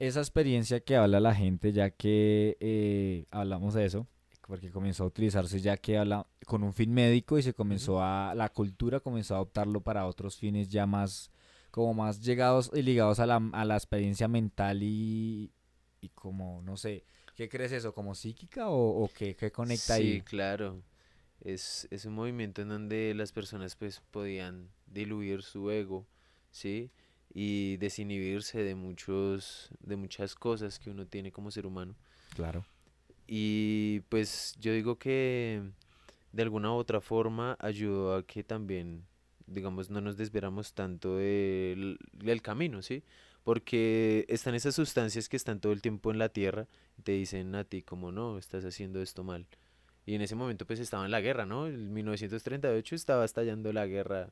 Esa 0.00 0.18
experiencia 0.18 0.80
que 0.80 0.96
habla 0.96 1.20
la 1.20 1.32
gente, 1.32 1.70
ya 1.72 1.90
que 1.90 2.56
eh, 2.58 3.26
hablamos 3.30 3.74
de 3.74 3.84
eso, 3.84 4.08
porque 4.48 4.72
comenzó 4.72 5.04
a 5.04 5.06
utilizarse 5.06 5.60
ya 5.60 5.76
que 5.76 5.96
habla 5.96 6.26
con 6.44 6.64
un 6.64 6.72
fin 6.72 6.92
médico 6.92 7.38
y 7.38 7.42
se 7.42 7.54
comenzó 7.54 8.02
a, 8.02 8.34
la 8.34 8.48
cultura 8.48 8.98
comenzó 8.98 9.34
a 9.34 9.36
adoptarlo 9.36 9.80
para 9.80 10.06
otros 10.06 10.36
fines 10.38 10.70
ya 10.70 10.86
más, 10.86 11.30
como 11.70 11.94
más 11.94 12.20
llegados 12.20 12.70
y 12.74 12.82
ligados 12.82 13.20
a 13.20 13.26
la, 13.26 13.36
a 13.52 13.64
la 13.64 13.76
experiencia 13.76 14.26
mental 14.26 14.82
y, 14.82 15.52
y 16.00 16.08
como, 16.08 16.62
no 16.62 16.76
sé, 16.76 17.04
¿qué 17.38 17.48
crees 17.48 17.70
eso? 17.70 17.94
¿Como 17.94 18.16
psíquica 18.16 18.68
o, 18.68 19.04
o 19.04 19.08
qué, 19.14 19.36
qué 19.36 19.52
conecta 19.52 19.94
sí, 19.94 20.02
ahí? 20.02 20.20
claro. 20.22 20.82
Es, 21.40 21.86
es 21.92 22.04
un 22.04 22.14
movimiento 22.14 22.62
en 22.62 22.68
donde 22.68 23.14
las 23.14 23.30
personas 23.30 23.76
pues 23.76 24.02
podían 24.10 24.68
diluir 24.88 25.44
su 25.44 25.70
ego, 25.70 26.04
¿sí? 26.50 26.90
Y 27.32 27.76
desinhibirse 27.76 28.64
de 28.64 28.74
muchos, 28.74 29.70
de 29.78 29.94
muchas 29.94 30.34
cosas 30.34 30.80
que 30.80 30.90
uno 30.90 31.06
tiene 31.06 31.30
como 31.30 31.52
ser 31.52 31.64
humano. 31.64 31.94
Claro. 32.34 32.64
Y 33.28 34.00
pues 34.08 34.56
yo 34.58 34.72
digo 34.72 34.98
que 34.98 35.62
de 36.32 36.42
alguna 36.42 36.72
u 36.72 36.74
otra 36.74 37.00
forma 37.00 37.56
ayudó 37.60 38.16
a 38.16 38.26
que 38.26 38.42
también, 38.42 39.06
digamos, 39.46 39.90
no 39.90 40.00
nos 40.00 40.16
desviáramos 40.16 40.72
tanto 40.72 41.18
del, 41.18 42.00
del 42.12 42.42
camino, 42.42 42.82
¿sí? 42.82 43.04
Porque 43.44 44.26
están 44.28 44.54
esas 44.54 44.74
sustancias 44.74 45.28
que 45.28 45.36
están 45.36 45.60
todo 45.60 45.72
el 45.72 45.82
tiempo 45.82 46.10
en 46.10 46.18
la 46.18 46.28
tierra 46.28 46.66
y 46.98 47.02
te 47.02 47.12
dicen 47.12 47.54
a 47.54 47.64
ti 47.64 47.82
como 47.82 48.12
no, 48.12 48.38
estás 48.38 48.64
haciendo 48.64 49.00
esto 49.00 49.24
mal. 49.24 49.46
Y 50.04 50.14
en 50.14 50.22
ese 50.22 50.34
momento 50.34 50.66
pues 50.66 50.80
estaba 50.80 51.04
en 51.04 51.10
la 51.10 51.20
guerra, 51.20 51.46
¿no? 51.46 51.66
En 51.66 51.92
1938 51.92 52.94
estaba 52.94 53.24
estallando 53.24 53.72
la 53.72 53.86
guerra 53.86 54.30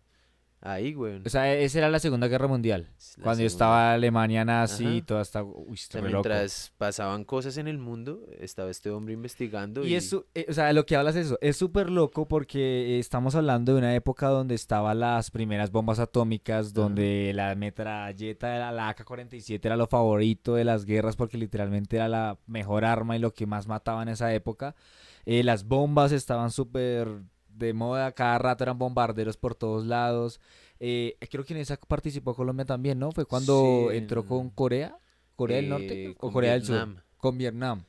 ahí, 0.61 0.95
güey. 0.95 1.21
O 1.25 1.29
sea, 1.29 1.53
esa 1.55 1.79
era 1.79 1.89
la 1.91 1.99
Segunda 2.01 2.27
Guerra 2.29 2.49
Mundial, 2.49 2.83
La 3.19 3.23
cuando 3.23 3.37
segunda. 3.37 3.47
estaba 3.47 3.93
Alemania 3.93 4.45
nazi 4.45 4.87
y 4.97 5.03
toda 5.03 5.23
esta... 5.23 5.43
Uy, 5.45 5.65
O 5.71 5.75
está 5.75 5.93
sea, 5.99 6.01
re 6.03 6.11
loco. 6.11 6.29
mientras 6.29 6.73
pasaban 6.77 7.25
cosas 7.25 7.57
en 7.59 7.69
el 7.69 7.79
mundo, 7.79 8.27
estaba 8.41 8.71
este 8.71 8.91
hombre 8.91 9.15
investigando 9.15 9.85
y, 9.85 9.89
Y 9.93 9.95
es, 9.95 10.09
su- 10.11 10.25
eh, 10.35 10.47
o 10.49 10.53
sea, 10.53 10.73
lo 10.73 10.85
que 10.87 10.97
hablas 10.97 11.15
es 11.17 11.27
eso, 11.27 11.39
es 11.41 11.57
súper 11.57 11.91
loco 11.91 12.27
porque 12.27 12.97
eh, 12.97 12.99
estamos 12.99 13.35
hablando 13.37 13.73
de 13.73 13.79
una 13.79 13.95
época 13.95 14.29
donde 14.29 14.55
estaban 14.57 14.99
las 15.01 15.31
primeras 15.31 15.71
bombas 15.71 15.99
atómicas, 16.01 16.73
donde 16.73 17.33
la 17.35 17.55
metralleta, 17.55 18.57
era 18.57 18.73
la 18.73 18.89
AK-47 18.95 19.61
era 19.65 19.77
lo 19.77 19.87
favorito 19.87 20.55
de 20.55 20.65
las 20.65 20.85
guerras 20.85 21.17
porque 21.17 21.39
literalmente 21.39 21.97
era 21.97 22.09
la 22.09 22.39
mejor 22.47 22.85
arma 22.85 23.15
y 23.17 23.21
lo 23.21 23.33
que 23.33 23.47
más 23.47 23.67
mataba 23.69 24.03
en 24.03 24.09
esa 24.09 24.35
época. 24.35 24.75
Eh, 25.27 25.43
las 25.43 25.65
bombas 25.65 26.13
estaban 26.13 26.51
súper 26.51 27.09
de 27.57 27.73
moda, 27.73 28.13
cada 28.13 28.39
rato 28.39 28.65
eran 28.65 28.79
bombarderos 28.79 29.37
por 29.37 29.55
todos 29.55 29.87
lados. 29.87 30.41
Eh, 30.81 31.17
creo 31.31 31.45
que 31.45 31.55
en 31.55 31.61
esa 31.61 31.77
participó 31.77 32.35
Colombia 32.35 32.65
también, 32.65 32.99
¿no? 32.99 33.13
Fue 33.13 33.25
cuando 33.27 33.89
Sí, 33.91 33.97
entró 33.97 34.27
con 34.27 34.51
Corea, 34.51 34.99
Corea 35.37 35.57
del 35.57 35.69
Norte 35.69 36.05
eh, 36.05 36.15
o 36.21 36.31
Corea 36.33 36.53
del 36.53 36.65
Sur 36.65 36.77
Vietnam. 36.77 37.03
con 37.19 37.39
Vietnam. 37.39 37.83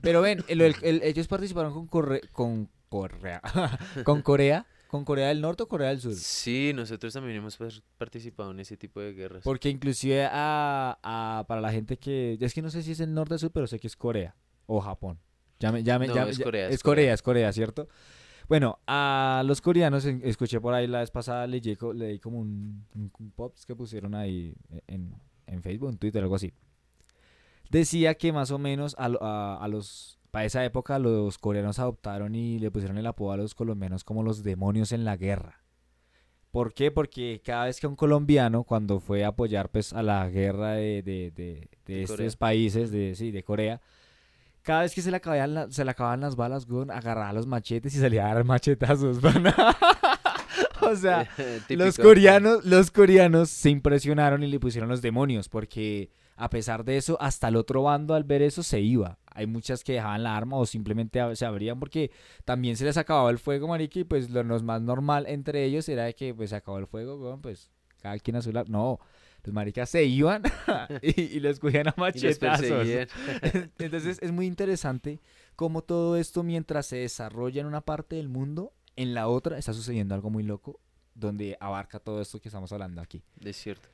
Pero 0.00 0.20
ven, 0.20 0.44
el- 0.48 0.60
el- 0.60 0.76
el- 0.82 1.02
ellos 1.02 1.26
participaron 1.28 1.72
con, 1.72 1.86
Corre- 1.88 2.20
con 2.32 2.68
Corea, 2.88 3.40
con 4.04 4.20
Corea, 4.22 4.66
con 4.88 5.04
Corea 5.04 5.28
del 5.28 5.40
Norte 5.40 5.62
o 5.62 5.68
Corea 5.68 5.88
del 5.88 6.00
Sur. 6.00 6.14
Sí, 6.14 6.72
nosotros 6.74 7.12
también 7.14 7.36
hemos 7.38 7.56
par- 7.56 7.72
participado 7.98 8.50
en 8.50 8.60
ese 8.60 8.76
tipo 8.76 9.00
de 9.00 9.12
guerras. 9.14 9.42
Porque 9.42 9.70
inclusive 9.70 10.26
a, 10.30 10.98
a- 11.02 11.44
para 11.48 11.60
la 11.60 11.72
gente 11.72 11.96
que, 11.96 12.36
es 12.40 12.52
que 12.54 12.62
no 12.62 12.70
sé 12.70 12.82
si 12.82 12.92
es 12.92 13.00
el 13.00 13.14
norte 13.14 13.34
o 13.34 13.38
sur, 13.38 13.50
pero 13.50 13.66
sé 13.66 13.78
que 13.80 13.86
es 13.86 13.96
Corea 13.96 14.34
o 14.66 14.80
Japón. 14.80 15.18
Ya 15.60 15.72
me- 15.72 15.82
ya 15.82 15.98
me- 15.98 16.08
No, 16.08 16.14
ya- 16.14 16.28
es 16.28 16.38
Corea, 16.38 16.68
es 16.68 16.74
es 16.74 16.82
Corea, 16.82 17.02
Corea. 17.04 17.14
es 17.14 17.22
Corea, 17.22 17.52
¿cierto? 17.52 17.88
Bueno, 18.48 18.78
a 18.86 19.42
los 19.46 19.60
coreanos, 19.60 20.04
escuché 20.04 20.60
por 20.60 20.74
ahí 20.74 20.86
la 20.86 21.00
vez 21.00 21.10
pasada, 21.10 21.46
leí 21.46 22.18
como 22.18 22.38
un, 22.40 22.84
un, 22.94 23.10
un 23.18 23.30
post 23.30 23.64
que 23.64 23.74
pusieron 23.74 24.14
ahí 24.14 24.54
en, 24.86 25.14
en 25.46 25.62
Facebook, 25.62 25.90
en 25.90 25.98
Twitter, 25.98 26.22
algo 26.22 26.34
así. 26.36 26.52
Decía 27.70 28.14
que 28.14 28.32
más 28.32 28.50
o 28.50 28.58
menos 28.58 28.94
a, 28.98 29.06
a, 29.20 29.56
a 29.64 29.68
los, 29.68 30.18
para 30.30 30.44
esa 30.44 30.64
época 30.64 30.98
los 30.98 31.38
coreanos 31.38 31.78
adoptaron 31.78 32.34
y 32.34 32.58
le 32.58 32.70
pusieron 32.70 32.98
el 32.98 33.06
apodo 33.06 33.32
a 33.32 33.36
los 33.36 33.54
colombianos 33.54 34.04
como 34.04 34.22
los 34.22 34.42
demonios 34.42 34.92
en 34.92 35.04
la 35.04 35.16
guerra. 35.16 35.60
¿Por 36.50 36.72
qué? 36.72 36.92
Porque 36.92 37.40
cada 37.44 37.64
vez 37.64 37.80
que 37.80 37.86
un 37.88 37.96
colombiano, 37.96 38.62
cuando 38.62 39.00
fue 39.00 39.24
a 39.24 39.28
apoyar 39.28 39.70
pues, 39.70 39.92
a 39.92 40.02
la 40.04 40.28
guerra 40.28 40.72
de, 40.74 41.02
de, 41.02 41.32
de- 41.32 41.68
de 41.86 42.02
estos 42.02 42.36
países, 42.36 42.90
de, 42.92 43.14
sí, 43.16 43.32
de 43.32 43.42
Corea, 43.42 43.80
cada 44.64 44.80
vez 44.80 44.94
que 44.94 45.02
se 45.02 45.10
le 45.10 45.18
acababan, 45.18 45.54
la- 45.54 45.70
se 45.70 45.84
le 45.84 45.90
acababan 45.92 46.20
las 46.22 46.34
balas, 46.34 46.68
weón, 46.68 46.90
agarraba 46.90 47.32
los 47.32 47.46
machetes 47.46 47.94
y 47.94 48.00
salía 48.00 48.28
a 48.28 48.34
dar 48.34 48.44
machetazos, 48.44 49.18
o 50.80 50.96
sea, 50.96 51.28
los 51.68 51.98
coreanos, 51.98 52.64
los 52.64 52.90
coreanos 52.90 53.50
se 53.50 53.70
impresionaron 53.70 54.42
y 54.42 54.46
le 54.48 54.58
pusieron 54.58 54.88
los 54.88 55.02
demonios, 55.02 55.48
porque 55.48 56.10
a 56.36 56.50
pesar 56.50 56.84
de 56.84 56.96
eso, 56.96 57.16
hasta 57.20 57.48
el 57.48 57.56
otro 57.56 57.82
bando 57.84 58.14
al 58.14 58.24
ver 58.24 58.42
eso 58.42 58.62
se 58.62 58.80
iba. 58.80 59.18
Hay 59.26 59.46
muchas 59.46 59.84
que 59.84 59.92
dejaban 59.94 60.22
la 60.24 60.36
arma 60.36 60.56
o 60.56 60.66
simplemente 60.66 61.20
se 61.36 61.46
abrían 61.46 61.78
porque 61.78 62.10
también 62.44 62.76
se 62.76 62.84
les 62.84 62.96
acababa 62.96 63.30
el 63.30 63.38
fuego, 63.38 63.68
marica, 63.68 64.00
y 64.00 64.04
pues 64.04 64.30
lo 64.30 64.42
más 64.62 64.82
normal 64.82 65.26
entre 65.28 65.64
ellos 65.64 65.88
era 65.88 66.04
de 66.04 66.14
que 66.14 66.34
pues 66.34 66.50
se 66.50 66.56
acabó 66.56 66.78
el 66.78 66.86
fuego, 66.86 67.16
weón, 67.16 67.40
pues 67.40 67.70
cada 68.00 68.18
quien 68.18 68.36
a 68.36 68.42
su 68.42 68.52
lado. 68.52 68.66
No, 68.68 68.98
los 69.44 69.54
maricas 69.54 69.90
se 69.90 70.04
iban 70.04 70.42
y, 71.02 71.20
y 71.20 71.40
los 71.40 71.60
cogían 71.60 71.88
a 71.88 71.94
machetazos. 71.96 72.88
Entonces 73.78 74.18
es 74.20 74.32
muy 74.32 74.46
interesante 74.46 75.20
cómo 75.54 75.82
todo 75.82 76.16
esto 76.16 76.42
mientras 76.42 76.86
se 76.86 76.96
desarrolla 76.96 77.60
en 77.60 77.66
una 77.66 77.82
parte 77.82 78.16
del 78.16 78.28
mundo, 78.28 78.72
en 78.96 79.14
la 79.14 79.28
otra 79.28 79.58
está 79.58 79.72
sucediendo 79.72 80.14
algo 80.14 80.30
muy 80.30 80.42
loco 80.42 80.80
donde 81.14 81.56
abarca 81.60 82.00
todo 82.00 82.20
esto 82.20 82.40
que 82.40 82.48
estamos 82.48 82.72
hablando 82.72 83.00
aquí. 83.00 83.22
Es 83.44 83.56
cierto. 83.56 83.88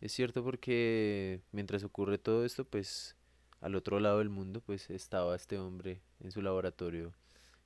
Es 0.00 0.12
cierto 0.12 0.44
porque 0.44 1.40
mientras 1.50 1.82
ocurre 1.82 2.18
todo 2.18 2.44
esto, 2.44 2.64
pues 2.64 3.16
al 3.60 3.74
otro 3.74 3.98
lado 3.98 4.18
del 4.18 4.28
mundo, 4.28 4.60
pues 4.60 4.88
estaba 4.90 5.34
este 5.34 5.58
hombre 5.58 6.00
en 6.20 6.30
su 6.30 6.40
laboratorio 6.42 7.12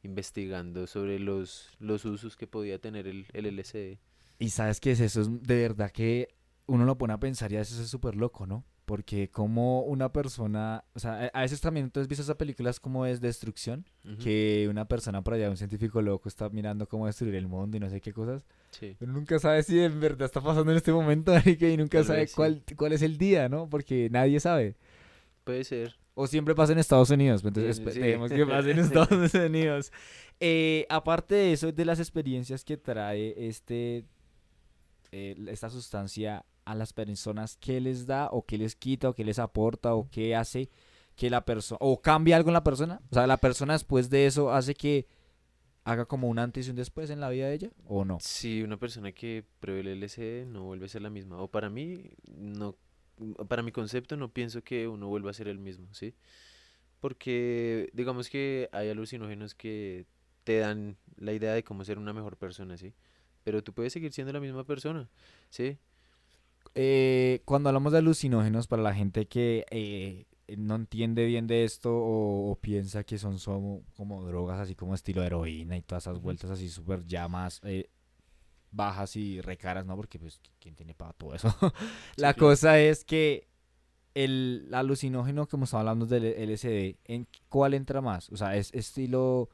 investigando 0.02 0.87
sobre 0.87 1.18
los, 1.18 1.68
los 1.78 2.04
usos 2.04 2.37
que 2.37 2.47
podía 2.47 2.78
tener 2.78 3.06
el, 3.06 3.26
el 3.35 3.56
LSD. 3.56 3.99
Y 4.38 4.50
sabes 4.50 4.80
qué 4.80 4.92
es 4.92 5.00
eso, 5.00 5.21
es 5.21 5.42
de 5.42 5.56
verdad 5.56 5.90
que 5.90 6.35
uno 6.66 6.85
lo 6.85 6.97
pone 6.99 7.12
a 7.12 7.19
pensar 7.21 7.52
y 7.52 7.57
a 7.57 7.61
veces 7.61 7.78
es 7.78 7.88
súper 7.88 8.14
loco, 8.16 8.47
¿no? 8.47 8.64
Porque 8.85 9.31
como 9.31 9.83
una 9.83 10.12
persona, 10.12 10.85
o 10.95 10.99
sea, 10.99 11.31
a- 11.33 11.40
veces 11.42 11.61
también 11.61 11.90
tú 11.90 12.00
has 12.00 12.09
visto 12.09 12.23
esas 12.23 12.37
películas 12.37 12.81
como 12.81 13.07
es 13.07 13.21
Destrucción, 13.21 13.85
que 14.23 14.66
una 14.69 14.87
persona 14.87 15.23
por 15.23 15.35
allá, 15.35 15.49
un 15.50 15.57
científico 15.57 16.02
loco, 16.02 16.28
está 16.28 16.49
mirando 16.49 16.87
cómo 16.88 17.07
destruir 17.07 17.37
el 17.37 17.47
mundo 17.47 17.76
y 17.76 17.81
no 17.81 17.88
sé 17.88 18.00
qué 18.00 18.12
cosas. 18.12 18.45
Sí. 18.71 18.97
Pero 18.99 19.12
nunca 19.12 19.38
sabe 19.38 19.62
si 19.62 19.81
en 19.81 20.00
verdad 20.00 20.26
está 20.26 20.40
pasando 20.40 20.71
en 20.73 20.76
este 20.78 20.92
momento, 20.92 21.33
y 21.47 21.76
nunca 21.76 21.99
Tal 21.99 22.07
sabe 22.07 22.19
vez 22.21 22.31
sí. 22.31 22.37
cuál, 22.37 22.62
cuál 22.76 22.92
es 22.92 23.02
el 23.02 23.19
día, 23.19 23.49
¿no? 23.49 23.69
Porque 23.71 24.09
nadie 24.11 24.40
sabe. 24.40 24.75
Puede 25.45 25.64
ser. 25.64 25.97
O 26.14 26.26
siempre 26.26 26.54
pasa 26.54 26.73
en 26.73 26.78
Estados 26.78 27.09
Unidos, 27.11 27.40
pues, 27.42 27.57
entonces 27.57 27.76
Sí, 27.76 27.83
espe- 27.85 27.92
sí. 27.92 28.00
dejemos 28.00 28.31
que 28.33 28.47
pase 28.47 28.71
en 28.73 28.78
Estados 28.81 29.35
Unidos. 29.35 29.92
Eh, 30.40 30.87
aparte 30.90 31.35
de 31.37 31.52
eso, 31.52 31.71
de 31.73 31.85
las 31.85 32.00
experiencias 32.00 32.64
que 32.64 32.76
trae 32.76 33.35
este 33.49 34.04
eh, 35.12 35.37
esta 35.49 35.71
sustancia 35.71 36.45
a 36.64 36.75
las 36.75 36.92
personas, 36.92 37.57
¿qué 37.57 37.81
les 37.81 38.07
da 38.07 38.28
o 38.31 38.45
qué 38.45 38.59
les 38.59 38.76
quita 38.76 39.11
o 39.11 39.14
qué 39.14 39.25
les 39.25 39.38
aporta 39.38 39.95
o 39.95 40.09
qué 40.11 40.35
hace 40.35 40.71
que 41.16 41.28
la 41.28 41.45
persona, 41.45 41.78
o 41.81 42.00
cambia 42.00 42.37
algo 42.37 42.49
en 42.49 42.54
la 42.54 42.64
persona? 42.64 43.00
O 43.11 43.14
sea, 43.14 43.26
la 43.26 43.37
persona 43.37 43.75
después 43.75 44.11
de 44.11 44.26
eso 44.26 44.52
hace 44.52 44.75
que 44.75 45.07
haga 45.85 46.07
como 46.07 46.28
un 46.28 46.38
antes 46.38 46.66
y 46.66 46.71
un 46.71 46.76
después 46.76 47.11
en 47.11 47.21
la 47.21 47.28
vida 47.28 47.49
de 47.49 47.54
ella 47.54 47.71
o 47.87 48.04
no. 48.04 48.19
Si 48.21 48.62
una 48.62 48.78
persona 48.78 49.12
que 49.12 49.45
pruebe 49.61 49.81
el 49.81 50.00
LSD 50.00 50.47
no 50.47 50.64
vuelve 50.64 50.87
a 50.87 50.88
ser 50.88 51.02
la 51.02 51.11
misma. 51.11 51.38
O 51.38 51.49
para 51.49 51.69
mí, 51.69 52.11
no, 52.26 52.76
para 53.49 53.62
mi 53.62 53.73
concepto 53.73 54.16
no 54.16 54.33
pienso 54.33 54.62
que 54.62 54.88
uno 54.88 55.09
vuelva 55.09 55.31
a 55.31 55.35
ser 55.35 55.49
el 55.49 55.59
mismo, 55.59 55.92
¿sí? 55.92 56.14
Porque 57.00 57.90
digamos 57.92 58.31
que 58.31 58.69
hay 58.73 58.88
alucinógenos 58.88 59.54
que 59.54 60.07
te 60.45 60.59
dan 60.59 60.97
la 61.16 61.33
idea 61.33 61.52
de 61.52 61.64
cómo 61.64 61.85
ser 61.85 61.99
una 61.99 62.12
mejor 62.12 62.37
persona, 62.37 62.76
¿sí? 62.76 62.95
Pero 63.45 63.63
tú 63.63 63.73
puedes 63.73 63.93
seguir 63.93 64.13
siendo 64.13 64.33
la 64.33 64.41
misma 64.41 64.65
persona, 64.65 65.09
¿sí? 65.51 65.79
Eh, 66.75 67.43
cuando 67.45 67.69
hablamos 67.69 67.93
de 67.93 67.99
alucinógenos, 67.99 68.67
para 68.67 68.83
la 68.83 68.95
gente 68.95 69.27
que 69.27 69.67
eh, 69.71 70.27
no 70.57 70.77
entiende 70.77 71.27
bien 71.27 71.47
de 71.47 71.65
esto 71.65 71.95
o, 71.95 72.51
o 72.51 72.57
piensa 72.57 73.05
que 73.05 73.19
son 73.19 73.39
solo 73.39 73.83
como 73.97 74.25
drogas 74.25 74.61
así 74.61 74.75
como 74.75 74.95
estilo 74.95 75.23
heroína 75.23 75.77
y 75.77 75.83
todas 75.83 76.05
esas 76.05 76.21
vueltas 76.21 76.51
así 76.51 76.69
súper 76.69 77.05
ya 77.07 77.29
más 77.29 77.61
eh, 77.65 77.91
bajas 78.71 79.17
y 79.17 79.41
recaras, 79.41 79.87
¿no? 79.87 79.97
Porque 79.97 80.19
pues, 80.19 80.41
¿quién 80.59 80.75
tiene 80.75 80.95
para 80.95 81.13
todo 81.13 81.35
eso? 81.35 81.55
la 82.17 82.35
cosa 82.35 82.81
es 82.81 83.05
que 83.05 83.49
el 84.15 84.69
alucinógeno, 84.73 85.47
como 85.47 85.65
estamos 85.65 85.81
hablando 85.81 86.07
del 86.07 86.25
LSD, 86.25 86.97
¿en 87.05 87.27
cuál 87.49 87.75
entra 87.75 88.01
más? 88.01 88.31
O 88.31 88.37
sea, 88.37 88.57
¿es 88.57 88.73
estilo 88.75 89.49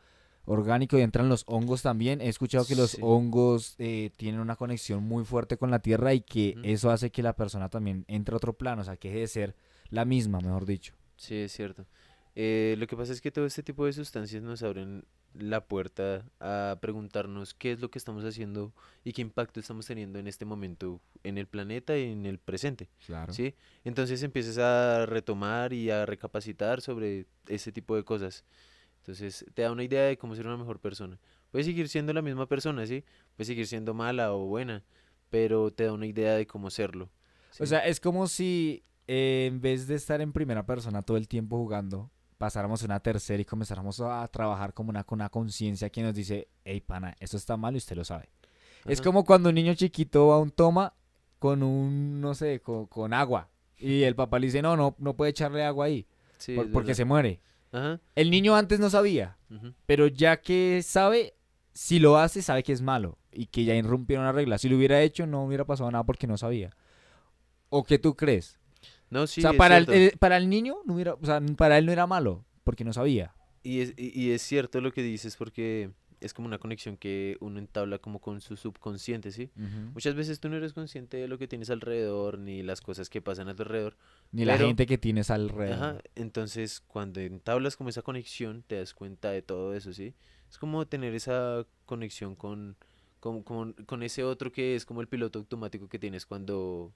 orgánico 0.49 0.99
y 0.99 1.03
entran 1.03 1.29
los 1.29 1.45
hongos 1.47 1.83
también? 1.83 2.21
He 2.21 2.29
escuchado 2.29 2.65
que 2.65 2.75
los 2.75 2.93
Sí. 2.93 3.01
hongos 3.03 3.75
eh, 3.79 4.11
tienen 4.17 4.41
una 4.41 4.57
conexión 4.57 5.03
muy 5.05 5.25
fuerte 5.25 5.57
con 5.57 5.71
la 5.71 5.79
tierra 5.81 6.15
y 6.15 6.21
que 6.21 6.57
eso 6.63 6.91
hace 6.91 7.11
que 7.11 7.23
la 7.23 7.35
persona 7.37 7.69
también 7.69 8.05
entre 8.09 8.35
a 8.35 8.37
otro 8.39 8.53
plano, 8.55 8.83
o 8.83 8.85
sea, 8.85 8.97
que 8.97 9.09
deje 9.09 9.21
de 9.21 9.27
ser 9.29 9.57
la 9.91 10.05
misma, 10.05 10.41
mejor 10.41 10.67
dicho. 10.67 10.95
Sí, 11.17 11.35
es 11.37 11.53
cierto. 11.53 11.87
Eh, 12.35 12.77
lo 12.79 12.87
que 12.87 12.97
pasa 12.97 13.13
es 13.13 13.21
que 13.21 13.31
todo 13.33 13.47
este 13.47 13.63
tipo 13.63 13.85
de 13.87 13.93
sustancias 13.93 14.43
nos 14.43 14.63
abren 14.63 15.05
la 15.35 15.67
puerta 15.67 16.25
a 16.41 16.79
preguntarnos 16.81 17.53
qué 17.53 17.73
es 17.73 17.81
lo 17.81 17.91
que 17.91 17.99
estamos 17.99 18.25
haciendo 18.25 18.73
y 19.05 19.13
qué 19.13 19.23
impacto 19.23 19.61
estamos 19.61 19.87
teniendo 19.87 20.19
en 20.19 20.27
este 20.27 20.45
momento 20.45 21.01
en 21.23 21.37
el 21.37 21.47
planeta 21.47 21.97
y 21.99 22.05
en 22.11 22.25
el 22.27 22.39
presente, 22.39 22.89
Claro. 23.07 23.33
¿sí? 23.33 23.55
Entonces 23.85 24.23
empiezas 24.23 24.59
a 24.59 25.05
retomar 25.07 25.73
y 25.73 25.91
a 25.91 26.07
recapacitar 26.07 26.81
sobre 26.81 27.27
ese 27.47 27.73
tipo 27.73 27.95
de 27.97 28.05
cosas. 28.05 28.45
Entonces 29.09 29.47
te 29.55 29.63
da 29.63 29.73
una 29.73 29.83
idea 29.85 30.03
de 30.03 30.19
cómo 30.19 30.35
ser 30.35 30.47
una 30.47 30.59
mejor 30.59 30.81
persona. 30.81 31.19
Puedes 31.51 31.65
seguir 31.67 31.89
siendo 31.89 32.13
la 32.13 32.21
misma 32.21 32.45
persona, 32.47 32.85
¿sí? 32.87 33.05
Puedes 33.37 33.47
seguir 33.47 33.67
siendo 33.67 33.95
mala 33.95 34.35
o 34.35 34.45
buena, 34.45 34.85
pero 35.31 35.71
te 35.71 35.85
da 35.85 35.95
una 35.95 36.05
idea 36.05 36.35
de 36.35 36.47
cómo 36.47 36.69
serlo. 36.69 37.05
O 37.07 37.55
¿sí? 37.55 37.67
sea, 37.69 37.79
es 37.87 38.01
como 38.01 38.27
si 38.27 38.83
eh, 39.07 39.47
en 39.51 39.63
vez 39.63 39.87
de 39.87 39.95
estar 39.95 40.21
en 40.21 40.35
primera 40.35 40.67
persona 40.67 41.01
todo 41.01 41.17
el 41.17 41.27
tiempo 41.27 41.57
jugando, 41.57 42.11
pasáramos 42.37 42.83
a 42.83 42.85
una 42.85 43.01
tercera 43.01 43.41
y 43.41 43.47
comenzáramos 43.47 43.99
a 44.01 44.29
trabajar 44.29 44.75
como 44.75 44.91
una, 44.91 45.05
con 45.05 45.17
una 45.21 45.31
conciencia 45.31 45.89
que 45.89 46.03
nos 46.03 46.13
dice, 46.15 46.49
hey 46.67 46.83
pana, 46.83 47.17
esto 47.19 47.39
está 47.39 47.57
mal 47.57 47.75
y 47.77 47.79
usted 47.79 47.97
lo 47.97 48.05
sabe. 48.05 48.29
Es 48.85 49.01
Ajá. 49.01 49.07
como 49.07 49.25
cuando 49.25 49.49
un 49.49 49.55
niño 49.55 49.73
chiquito 49.73 50.27
va 50.29 50.35
a 50.35 50.39
un 50.39 50.51
toma 50.51 50.93
con 51.39 51.63
un, 51.63 52.21
no 52.21 52.35
sé, 52.35 52.61
con, 52.61 52.85
con 52.89 53.15
agua. 53.15 53.49
Y 53.79 54.03
el 54.03 54.15
papá 54.15 54.39
le 54.39 54.49
dice, 54.49 54.61
no, 54.61 54.77
no, 54.77 54.95
no 54.99 55.15
puede 55.17 55.31
echarle 55.31 55.65
agua 55.65 55.87
ahí, 55.87 56.07
Sí, 56.37 56.55
por- 56.55 56.67
es 56.67 56.73
porque 56.73 56.95
se 56.95 57.07
muere. 57.07 57.41
Ajá. 57.73 58.01
El 58.15 58.31
niño 58.31 58.57
antes 58.57 58.81
no 58.81 58.91
sabía, 58.91 59.37
pero 59.87 60.07
ya 60.07 60.41
que 60.41 60.83
sabe, 60.83 61.35
si 61.73 61.99
lo 61.99 62.17
hace, 62.17 62.43
sabe 62.43 62.63
que 62.63 62.73
es 62.73 62.83
malo 62.83 63.19
y 63.33 63.47
que 63.47 63.65
ya 63.65 63.75
irrumpieron 63.75 64.25
una 64.25 64.33
regla. 64.33 64.59
Si 64.59 64.69
lo 64.69 64.77
hubiera 64.77 65.03
hecho, 65.03 65.27
no 65.27 65.45
hubiera 65.45 65.65
pasado 65.65 65.91
nada 65.91 66.05
porque 66.05 66.27
no 66.27 66.37
sabía. 66.37 66.71
¿O 67.69 67.85
qué 67.85 67.99
tú 67.99 68.17
crees? 68.17 68.59
No, 69.11 69.27
sí, 69.27 69.41
o 69.41 69.43
sea, 69.43 69.51
es 69.53 69.57
para 69.57 69.79
el, 69.79 70.13
para 70.19 70.37
el 70.37 70.49
niño, 70.49 70.79
no 70.85 70.95
hubiera, 70.95 71.15
o 71.15 71.25
sea, 71.25 71.41
para 71.57 71.79
él 71.79 71.87
no 71.87 71.93
era 71.93 72.07
malo 72.07 72.45
porque 72.65 72.85
no 72.85 72.93
sabía. 72.93 73.35
Y 73.63 73.81
es, 73.81 73.95
y 73.97 74.31
es 74.31 74.43
cierto 74.43 74.81
lo 74.81 74.93
que 74.93 75.03
dices 75.03 75.37
porque 75.37 75.91
es 76.21 76.35
como 76.35 76.47
una 76.47 76.59
conexión 76.59 76.97
que 76.97 77.37
uno 77.41 77.59
entabla 77.59 77.99
como 77.99 78.21
con 78.21 78.41
su 78.41 78.57
subconsciente, 78.57 79.31
¿sí? 79.33 79.51
Muchas 79.95 80.15
veces 80.15 80.41
tú 80.41 80.49
no 80.49 80.57
eres 80.57 80.73
consciente 80.73 81.17
de 81.17 81.29
lo 81.29 81.39
que 81.39 81.49
tienes 81.49 81.71
alrededor 81.71 82.39
ni 82.39 82.63
las 82.63 82.81
cosas 82.81 83.09
que 83.09 83.21
pasan 83.21 83.49
a 83.49 83.55
tu 83.55 83.63
alrededor. 83.63 83.97
Ni 84.33 84.45
la 84.45 84.59
gente 84.59 84.87
que 84.87 84.99
tienes 84.99 85.31
alrededor. 85.31 85.75
Ajá, 85.79 86.03
entonces 86.15 86.81
cuando 86.81 87.21
entablas 87.21 87.77
como 87.77 87.91
esa 87.91 88.03
conexión 88.03 88.63
te 88.67 88.77
das 88.77 88.95
cuenta 88.95 89.31
de 89.31 89.43
todo 89.43 89.75
eso, 89.75 89.93
¿sí? 89.93 90.15
Es 90.51 90.59
como 90.59 90.87
tener 90.87 91.15
esa 91.15 91.67
conexión 91.87 92.35
con, 92.35 92.77
con, 93.21 93.43
con, 93.43 93.73
con 93.73 94.03
ese 94.03 94.25
otro 94.25 94.53
que 94.53 94.75
es 94.75 94.85
como 94.87 95.01
el 95.01 95.09
piloto 95.09 95.39
automático 95.39 95.89
que 95.89 95.99
tienes 95.99 96.27
cuando 96.27 96.93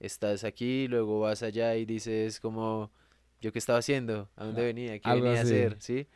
estás 0.00 0.44
aquí, 0.44 0.88
luego 0.88 1.20
vas 1.20 1.42
allá 1.42 1.76
y 1.76 1.84
dices 1.84 2.40
como, 2.40 2.90
¿yo 3.40 3.52
qué 3.52 3.58
estaba 3.58 3.78
haciendo? 3.78 4.28
¿A 4.36 4.44
dónde 4.44 4.62
Ah, 4.62 4.66
venía? 4.66 4.98
¿Qué 4.98 5.08
algo 5.08 5.24
venía 5.24 5.40
a 5.40 5.42
hacer? 5.42 5.76
¿Sí? 5.80 6.06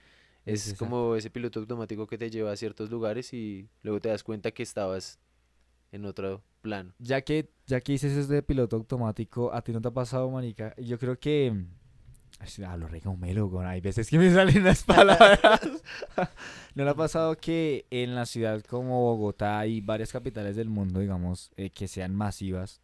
Es 0.46 0.68
exacto. 0.68 0.84
como 0.86 1.16
ese 1.16 1.30
piloto 1.30 1.60
automático 1.60 2.06
que 2.06 2.18
te 2.18 2.30
lleva 2.30 2.52
a 2.52 2.56
ciertos 2.56 2.90
lugares 2.90 3.32
y 3.32 3.68
luego 3.82 4.00
te 4.00 4.08
das 4.08 4.22
cuenta 4.24 4.50
que 4.52 4.62
estabas 4.62 5.18
en 5.92 6.04
otro 6.04 6.42
plano. 6.62 6.92
Ya 6.98 7.20
que, 7.22 7.50
ya 7.66 7.80
que 7.80 7.92
dices 7.92 8.12
eso 8.16 8.32
de 8.32 8.42
piloto 8.42 8.76
automático, 8.76 9.52
¿a 9.52 9.62
ti 9.62 9.72
no 9.72 9.80
te 9.80 9.88
ha 9.88 9.92
pasado, 9.92 10.30
manica? 10.30 10.74
Yo 10.76 10.98
creo 10.98 11.18
que... 11.18 11.64
Hablo 12.66 12.88
re 12.88 13.00
güey. 13.04 13.66
Hay 13.66 13.82
veces 13.82 14.08
que 14.08 14.16
me 14.18 14.30
salen 14.34 14.64
las 14.64 14.82
palabras. 14.82 15.60
¿No 16.74 16.84
le 16.84 16.90
ha 16.90 16.94
pasado 16.94 17.36
que 17.36 17.86
en 17.90 18.14
la 18.14 18.24
ciudad 18.24 18.62
como 18.62 18.98
Bogotá 19.02 19.66
y 19.66 19.82
varias 19.82 20.10
capitales 20.10 20.56
del 20.56 20.70
mundo, 20.70 21.00
digamos, 21.00 21.50
eh, 21.56 21.68
que 21.68 21.86
sean 21.86 22.14
masivas, 22.14 22.80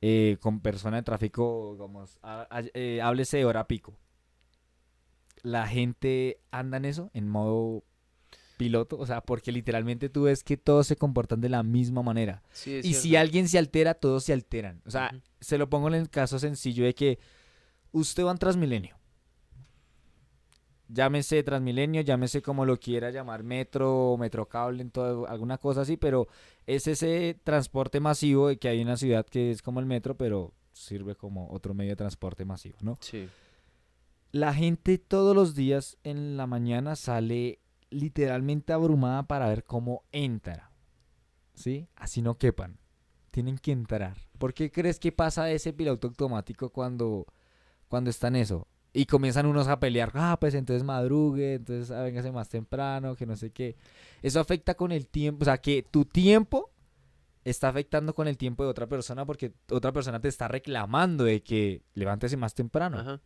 eh, 0.00 0.36
con 0.40 0.60
persona 0.60 0.98
de 0.98 1.02
tráfico, 1.02 1.70
digamos, 1.72 2.18
a- 2.22 2.46
a- 2.50 2.62
eh, 2.74 3.00
háblese 3.02 3.38
de 3.38 3.46
hora 3.46 3.66
pico? 3.66 3.96
La 5.44 5.68
gente 5.68 6.40
anda 6.50 6.78
en 6.78 6.86
eso, 6.86 7.10
en 7.14 7.28
modo 7.28 7.84
piloto, 8.56 8.98
o 8.98 9.06
sea, 9.06 9.20
porque 9.20 9.52
literalmente 9.52 10.08
tú 10.08 10.22
ves 10.24 10.42
que 10.42 10.56
todos 10.56 10.86
se 10.86 10.96
comportan 10.96 11.40
de 11.40 11.48
la 11.48 11.62
misma 11.62 12.02
manera. 12.02 12.42
Sí, 12.52 12.80
Y 12.82 12.94
si 12.94 13.14
alguien 13.14 13.48
se 13.48 13.58
altera, 13.58 13.94
todos 13.94 14.24
se 14.24 14.32
alteran. 14.32 14.82
O 14.86 14.90
sea, 14.90 15.12
se 15.40 15.58
lo 15.58 15.68
pongo 15.68 15.88
en 15.88 15.94
el 15.94 16.10
caso 16.10 16.38
sencillo 16.38 16.84
de 16.84 16.94
que 16.94 17.18
usted 17.92 18.24
va 18.24 18.32
en 18.32 18.38
Transmilenio. 18.38 18.96
Llámese 20.88 21.42
Transmilenio, 21.42 22.02
llámese 22.02 22.42
como 22.42 22.64
lo 22.64 22.78
quiera 22.78 23.10
llamar, 23.10 23.42
metro 23.42 24.16
metrocable, 24.18 24.82
en 24.82 24.90
todo, 24.90 25.26
alguna 25.26 25.58
cosa 25.58 25.80
así, 25.80 25.96
pero 25.96 26.28
es 26.66 26.86
ese 26.86 27.38
transporte 27.42 28.00
masivo 28.00 28.50
que 28.58 28.68
hay 28.68 28.80
en 28.80 28.88
la 28.88 28.96
ciudad 28.96 29.26
que 29.26 29.50
es 29.50 29.62
como 29.62 29.80
el 29.80 29.86
metro, 29.86 30.16
pero 30.16 30.52
sirve 30.72 31.14
como 31.14 31.50
otro 31.50 31.72
medio 31.72 31.92
de 31.92 31.96
transporte 31.96 32.44
masivo, 32.44 32.76
¿no? 32.82 32.98
Sí, 33.00 33.28
La 34.34 34.52
gente 34.52 34.98
todos 34.98 35.32
los 35.36 35.54
días 35.54 35.96
en 36.02 36.36
la 36.36 36.48
mañana 36.48 36.96
sale 36.96 37.60
literalmente 37.90 38.72
abrumada 38.72 39.28
para 39.28 39.46
ver 39.46 39.62
cómo 39.62 40.02
entra. 40.10 40.72
¿Sí? 41.54 41.86
Así 41.94 42.20
no 42.20 42.36
quepan. 42.36 42.80
Tienen 43.30 43.58
que 43.58 43.70
entrar. 43.70 44.16
¿Por 44.38 44.52
qué 44.52 44.72
crees 44.72 44.98
que 44.98 45.12
pasa 45.12 45.52
ese 45.52 45.72
piloto 45.72 46.08
automático 46.08 46.70
cuando, 46.70 47.26
cuando 47.86 48.10
está 48.10 48.26
en 48.26 48.34
eso? 48.34 48.66
Y 48.92 49.06
comienzan 49.06 49.46
unos 49.46 49.68
a 49.68 49.78
pelear. 49.78 50.10
Ah, 50.14 50.36
pues 50.40 50.54
entonces 50.54 50.82
madrugue, 50.82 51.54
entonces 51.54 51.92
ah, 51.92 52.02
véngase 52.02 52.32
más 52.32 52.48
temprano, 52.48 53.14
que 53.14 53.26
no 53.26 53.36
sé 53.36 53.52
qué. 53.52 53.76
Eso 54.20 54.40
afecta 54.40 54.74
con 54.74 54.90
el 54.90 55.06
tiempo. 55.06 55.42
O 55.42 55.44
sea, 55.44 55.58
que 55.58 55.84
tu 55.88 56.06
tiempo 56.06 56.72
está 57.44 57.68
afectando 57.68 58.16
con 58.16 58.26
el 58.26 58.36
tiempo 58.36 58.64
de 58.64 58.70
otra 58.70 58.88
persona 58.88 59.24
porque 59.24 59.52
otra 59.70 59.92
persona 59.92 60.20
te 60.20 60.26
está 60.26 60.48
reclamando 60.48 61.22
de 61.22 61.40
que 61.44 61.82
levántese 61.94 62.36
más 62.36 62.52
temprano. 62.54 62.98
Ajá. 62.98 63.20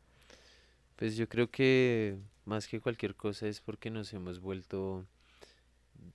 Pues 0.98 1.16
yo 1.16 1.28
creo 1.30 1.50
que 1.50 2.18
más 2.44 2.66
que 2.68 2.80
cualquier 2.80 3.14
cosa 3.14 3.46
es 3.48 3.60
porque 3.62 3.90
nos 3.90 4.12
hemos 4.12 4.40
vuelto 4.40 5.06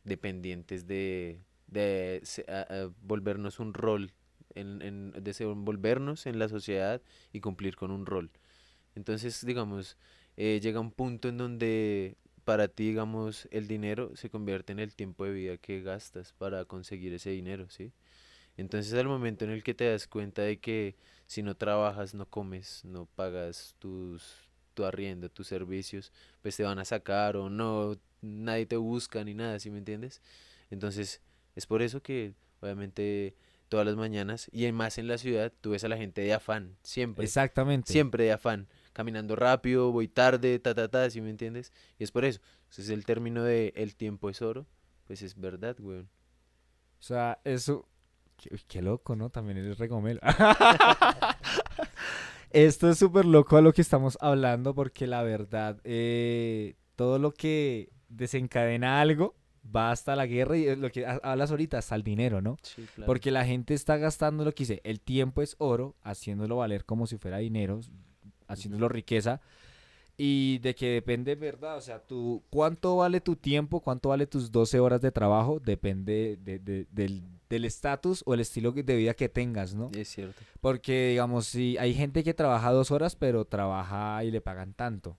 dependientes 0.03 0.87
de, 0.87 1.39
de 1.67 2.21
a- 2.47 2.61
a 2.73 2.89
volvernos 3.01 3.59
un 3.59 3.73
rol, 3.73 4.11
en, 4.55 4.81
en 4.81 5.11
desenvolvernos 5.23 6.25
en 6.27 6.37
la 6.39 6.47
sociedad 6.49 7.01
y 7.31 7.39
cumplir 7.41 7.75
con 7.75 7.91
un 7.91 8.05
rol. 8.05 8.29
Entonces, 8.95 9.45
digamos, 9.45 9.97
eh, 10.37 10.59
llega 10.61 10.79
un 10.79 10.91
punto 10.91 11.29
en 11.29 11.37
donde 11.37 12.17
para 12.45 12.67
ti, 12.69 12.87
digamos, 12.89 13.47
el 13.51 13.67
dinero 13.67 14.11
se 14.15 14.29
convierte 14.29 14.73
en 14.73 14.79
el 14.79 14.95
tiempo 14.95 15.25
de 15.25 15.33
vida 15.33 15.57
que 15.57 15.81
gastas 15.81 16.33
para 16.33 16.65
conseguir 16.65 17.13
ese 17.13 17.31
dinero, 17.31 17.69
¿sí? 17.69 17.93
Entonces, 18.57 18.93
al 18.95 19.07
momento 19.07 19.45
en 19.45 19.51
el 19.51 19.63
que 19.63 19.73
te 19.73 19.89
das 19.89 20.07
cuenta 20.07 20.41
de 20.43 20.59
que 20.59 20.95
si 21.27 21.43
no 21.43 21.55
trabajas, 21.55 22.13
no 22.15 22.27
comes, 22.29 22.83
no 22.85 23.07
pagas 23.15 23.75
tus, 23.79 24.23
tu 24.73 24.85
arriendo, 24.85 25.29
tus 25.29 25.47
servicios, 25.47 26.11
pues 26.41 26.55
te 26.57 26.63
van 26.63 26.79
a 26.79 26.85
sacar 26.85 27.35
o 27.37 27.49
no, 27.49 27.97
nadie 28.21 28.65
te 28.65 28.75
busca 28.77 29.23
ni 29.23 29.33
nada, 29.33 29.59
¿sí 29.59 29.69
me 29.69 29.77
entiendes? 29.79 30.21
Entonces, 30.71 31.21
es 31.55 31.65
por 31.65 31.81
eso 31.81 32.01
que, 32.01 32.33
obviamente, 32.61 33.35
todas 33.69 33.85
las 33.85 33.95
mañanas, 33.95 34.49
y 34.51 34.65
en- 34.65 34.75
más 34.75 34.97
en 34.97 35.07
la 35.07 35.17
ciudad, 35.17 35.51
tú 35.61 35.71
ves 35.71 35.83
a 35.83 35.87
la 35.87 35.97
gente 35.97 36.21
de 36.21 36.33
afán, 36.33 36.75
siempre. 36.83 37.25
Exactamente. 37.25 37.91
Siempre 37.91 38.23
de 38.25 38.31
afán, 38.33 38.67
caminando 38.93 39.35
rápido, 39.35 39.91
voy 39.91 40.07
tarde, 40.07 40.59
ta, 40.59 40.75
ta, 40.75 40.87
ta, 40.89 41.09
¿sí 41.09 41.21
me 41.21 41.29
entiendes? 41.31 41.71
Y 41.97 42.03
es 42.03 42.11
por 42.11 42.23
eso. 42.25 42.39
Ese 42.71 42.81
es 42.83 42.89
el 42.89 43.05
término 43.05 43.43
de 43.43 43.73
el 43.75 43.95
tiempo 43.95 44.29
es 44.29 44.41
oro. 44.41 44.65
Pues 45.05 45.21
es 45.21 45.39
verdad, 45.39 45.75
weón. 45.79 46.07
O 46.99 47.03
sea, 47.03 47.39
eso. 47.43 47.87
Qué 48.67 48.81
loco, 48.81 49.15
¿no? 49.15 49.29
También 49.29 49.57
eres 49.57 49.77
regomelo. 49.77 50.19
Esto 52.53 52.89
es 52.89 52.99
súper 52.99 53.25
loco 53.25 53.57
a 53.57 53.61
lo 53.61 53.73
que 53.73 53.81
estamos 53.81 54.17
hablando 54.21 54.73
porque 54.75 55.07
la 55.07 55.23
verdad, 55.23 55.79
eh, 55.83 56.75
todo 56.95 57.17
lo 57.19 57.33
que 57.33 57.89
desencadena 58.09 59.01
algo 59.01 59.35
va 59.75 59.91
hasta 59.91 60.15
la 60.15 60.27
guerra 60.27 60.55
y 60.57 60.75
lo 60.75 60.91
que 60.91 61.05
ha- 61.05 61.19
hablas 61.23 61.49
ahorita, 61.49 61.79
hasta 61.79 61.95
el 61.95 62.03
dinero, 62.03 62.41
¿no? 62.41 62.57
Sí, 62.61 62.85
claro. 62.93 63.07
Porque 63.07 63.31
la 63.31 63.43
gente 63.45 63.73
está 63.73 63.97
gastando 63.97 64.45
lo 64.45 64.51
que 64.53 64.63
dice, 64.63 64.81
el 64.83 64.99
tiempo 65.01 65.41
es 65.41 65.55
oro, 65.57 65.95
haciéndolo 66.03 66.57
valer 66.57 66.85
como 66.85 67.07
si 67.07 67.17
fuera 67.17 67.37
dinero, 67.39 67.79
haciéndolo 68.47 68.87
riqueza. 68.89 69.41
y 70.15 70.59
de 70.59 70.75
que 70.75 70.89
depende, 70.89 71.33
¿verdad? 71.33 71.75
O 71.75 71.81
sea, 71.81 71.97
tú, 71.97 72.43
¿cuánto 72.51 72.97
vale 72.97 73.19
tu 73.19 73.35
tiempo? 73.35 73.79
¿Cuánto 73.79 74.09
vale 74.09 74.27
tus 74.27 74.51
12 74.51 74.79
horas 74.79 75.01
de 75.01 75.11
trabajo? 75.11 75.59
Depende 75.59 76.37
de- 76.39 76.59
de- 76.59 76.85
del 76.91 77.23
del 77.53 77.65
estatus 77.65 78.23
o 78.25 78.33
el 78.33 78.39
estilo 78.39 78.71
de 78.71 78.95
vida 78.95 79.13
que 79.13 79.29
tengas, 79.29 79.75
¿no? 79.75 79.91
Es 79.95 80.09
cierto. 80.09 80.41
Porque, 80.59 81.09
digamos, 81.09 81.45
si 81.45 81.77
hay 81.77 81.93
gente 81.93 82.23
que 82.23 82.33
trabaja 82.33 82.71
dos 82.71 82.89
horas, 82.91 83.15
pero 83.15 83.45
trabaja 83.45 84.23
y 84.23 84.31
le 84.31 84.41
pagan 84.41 84.73
tanto. 84.73 85.17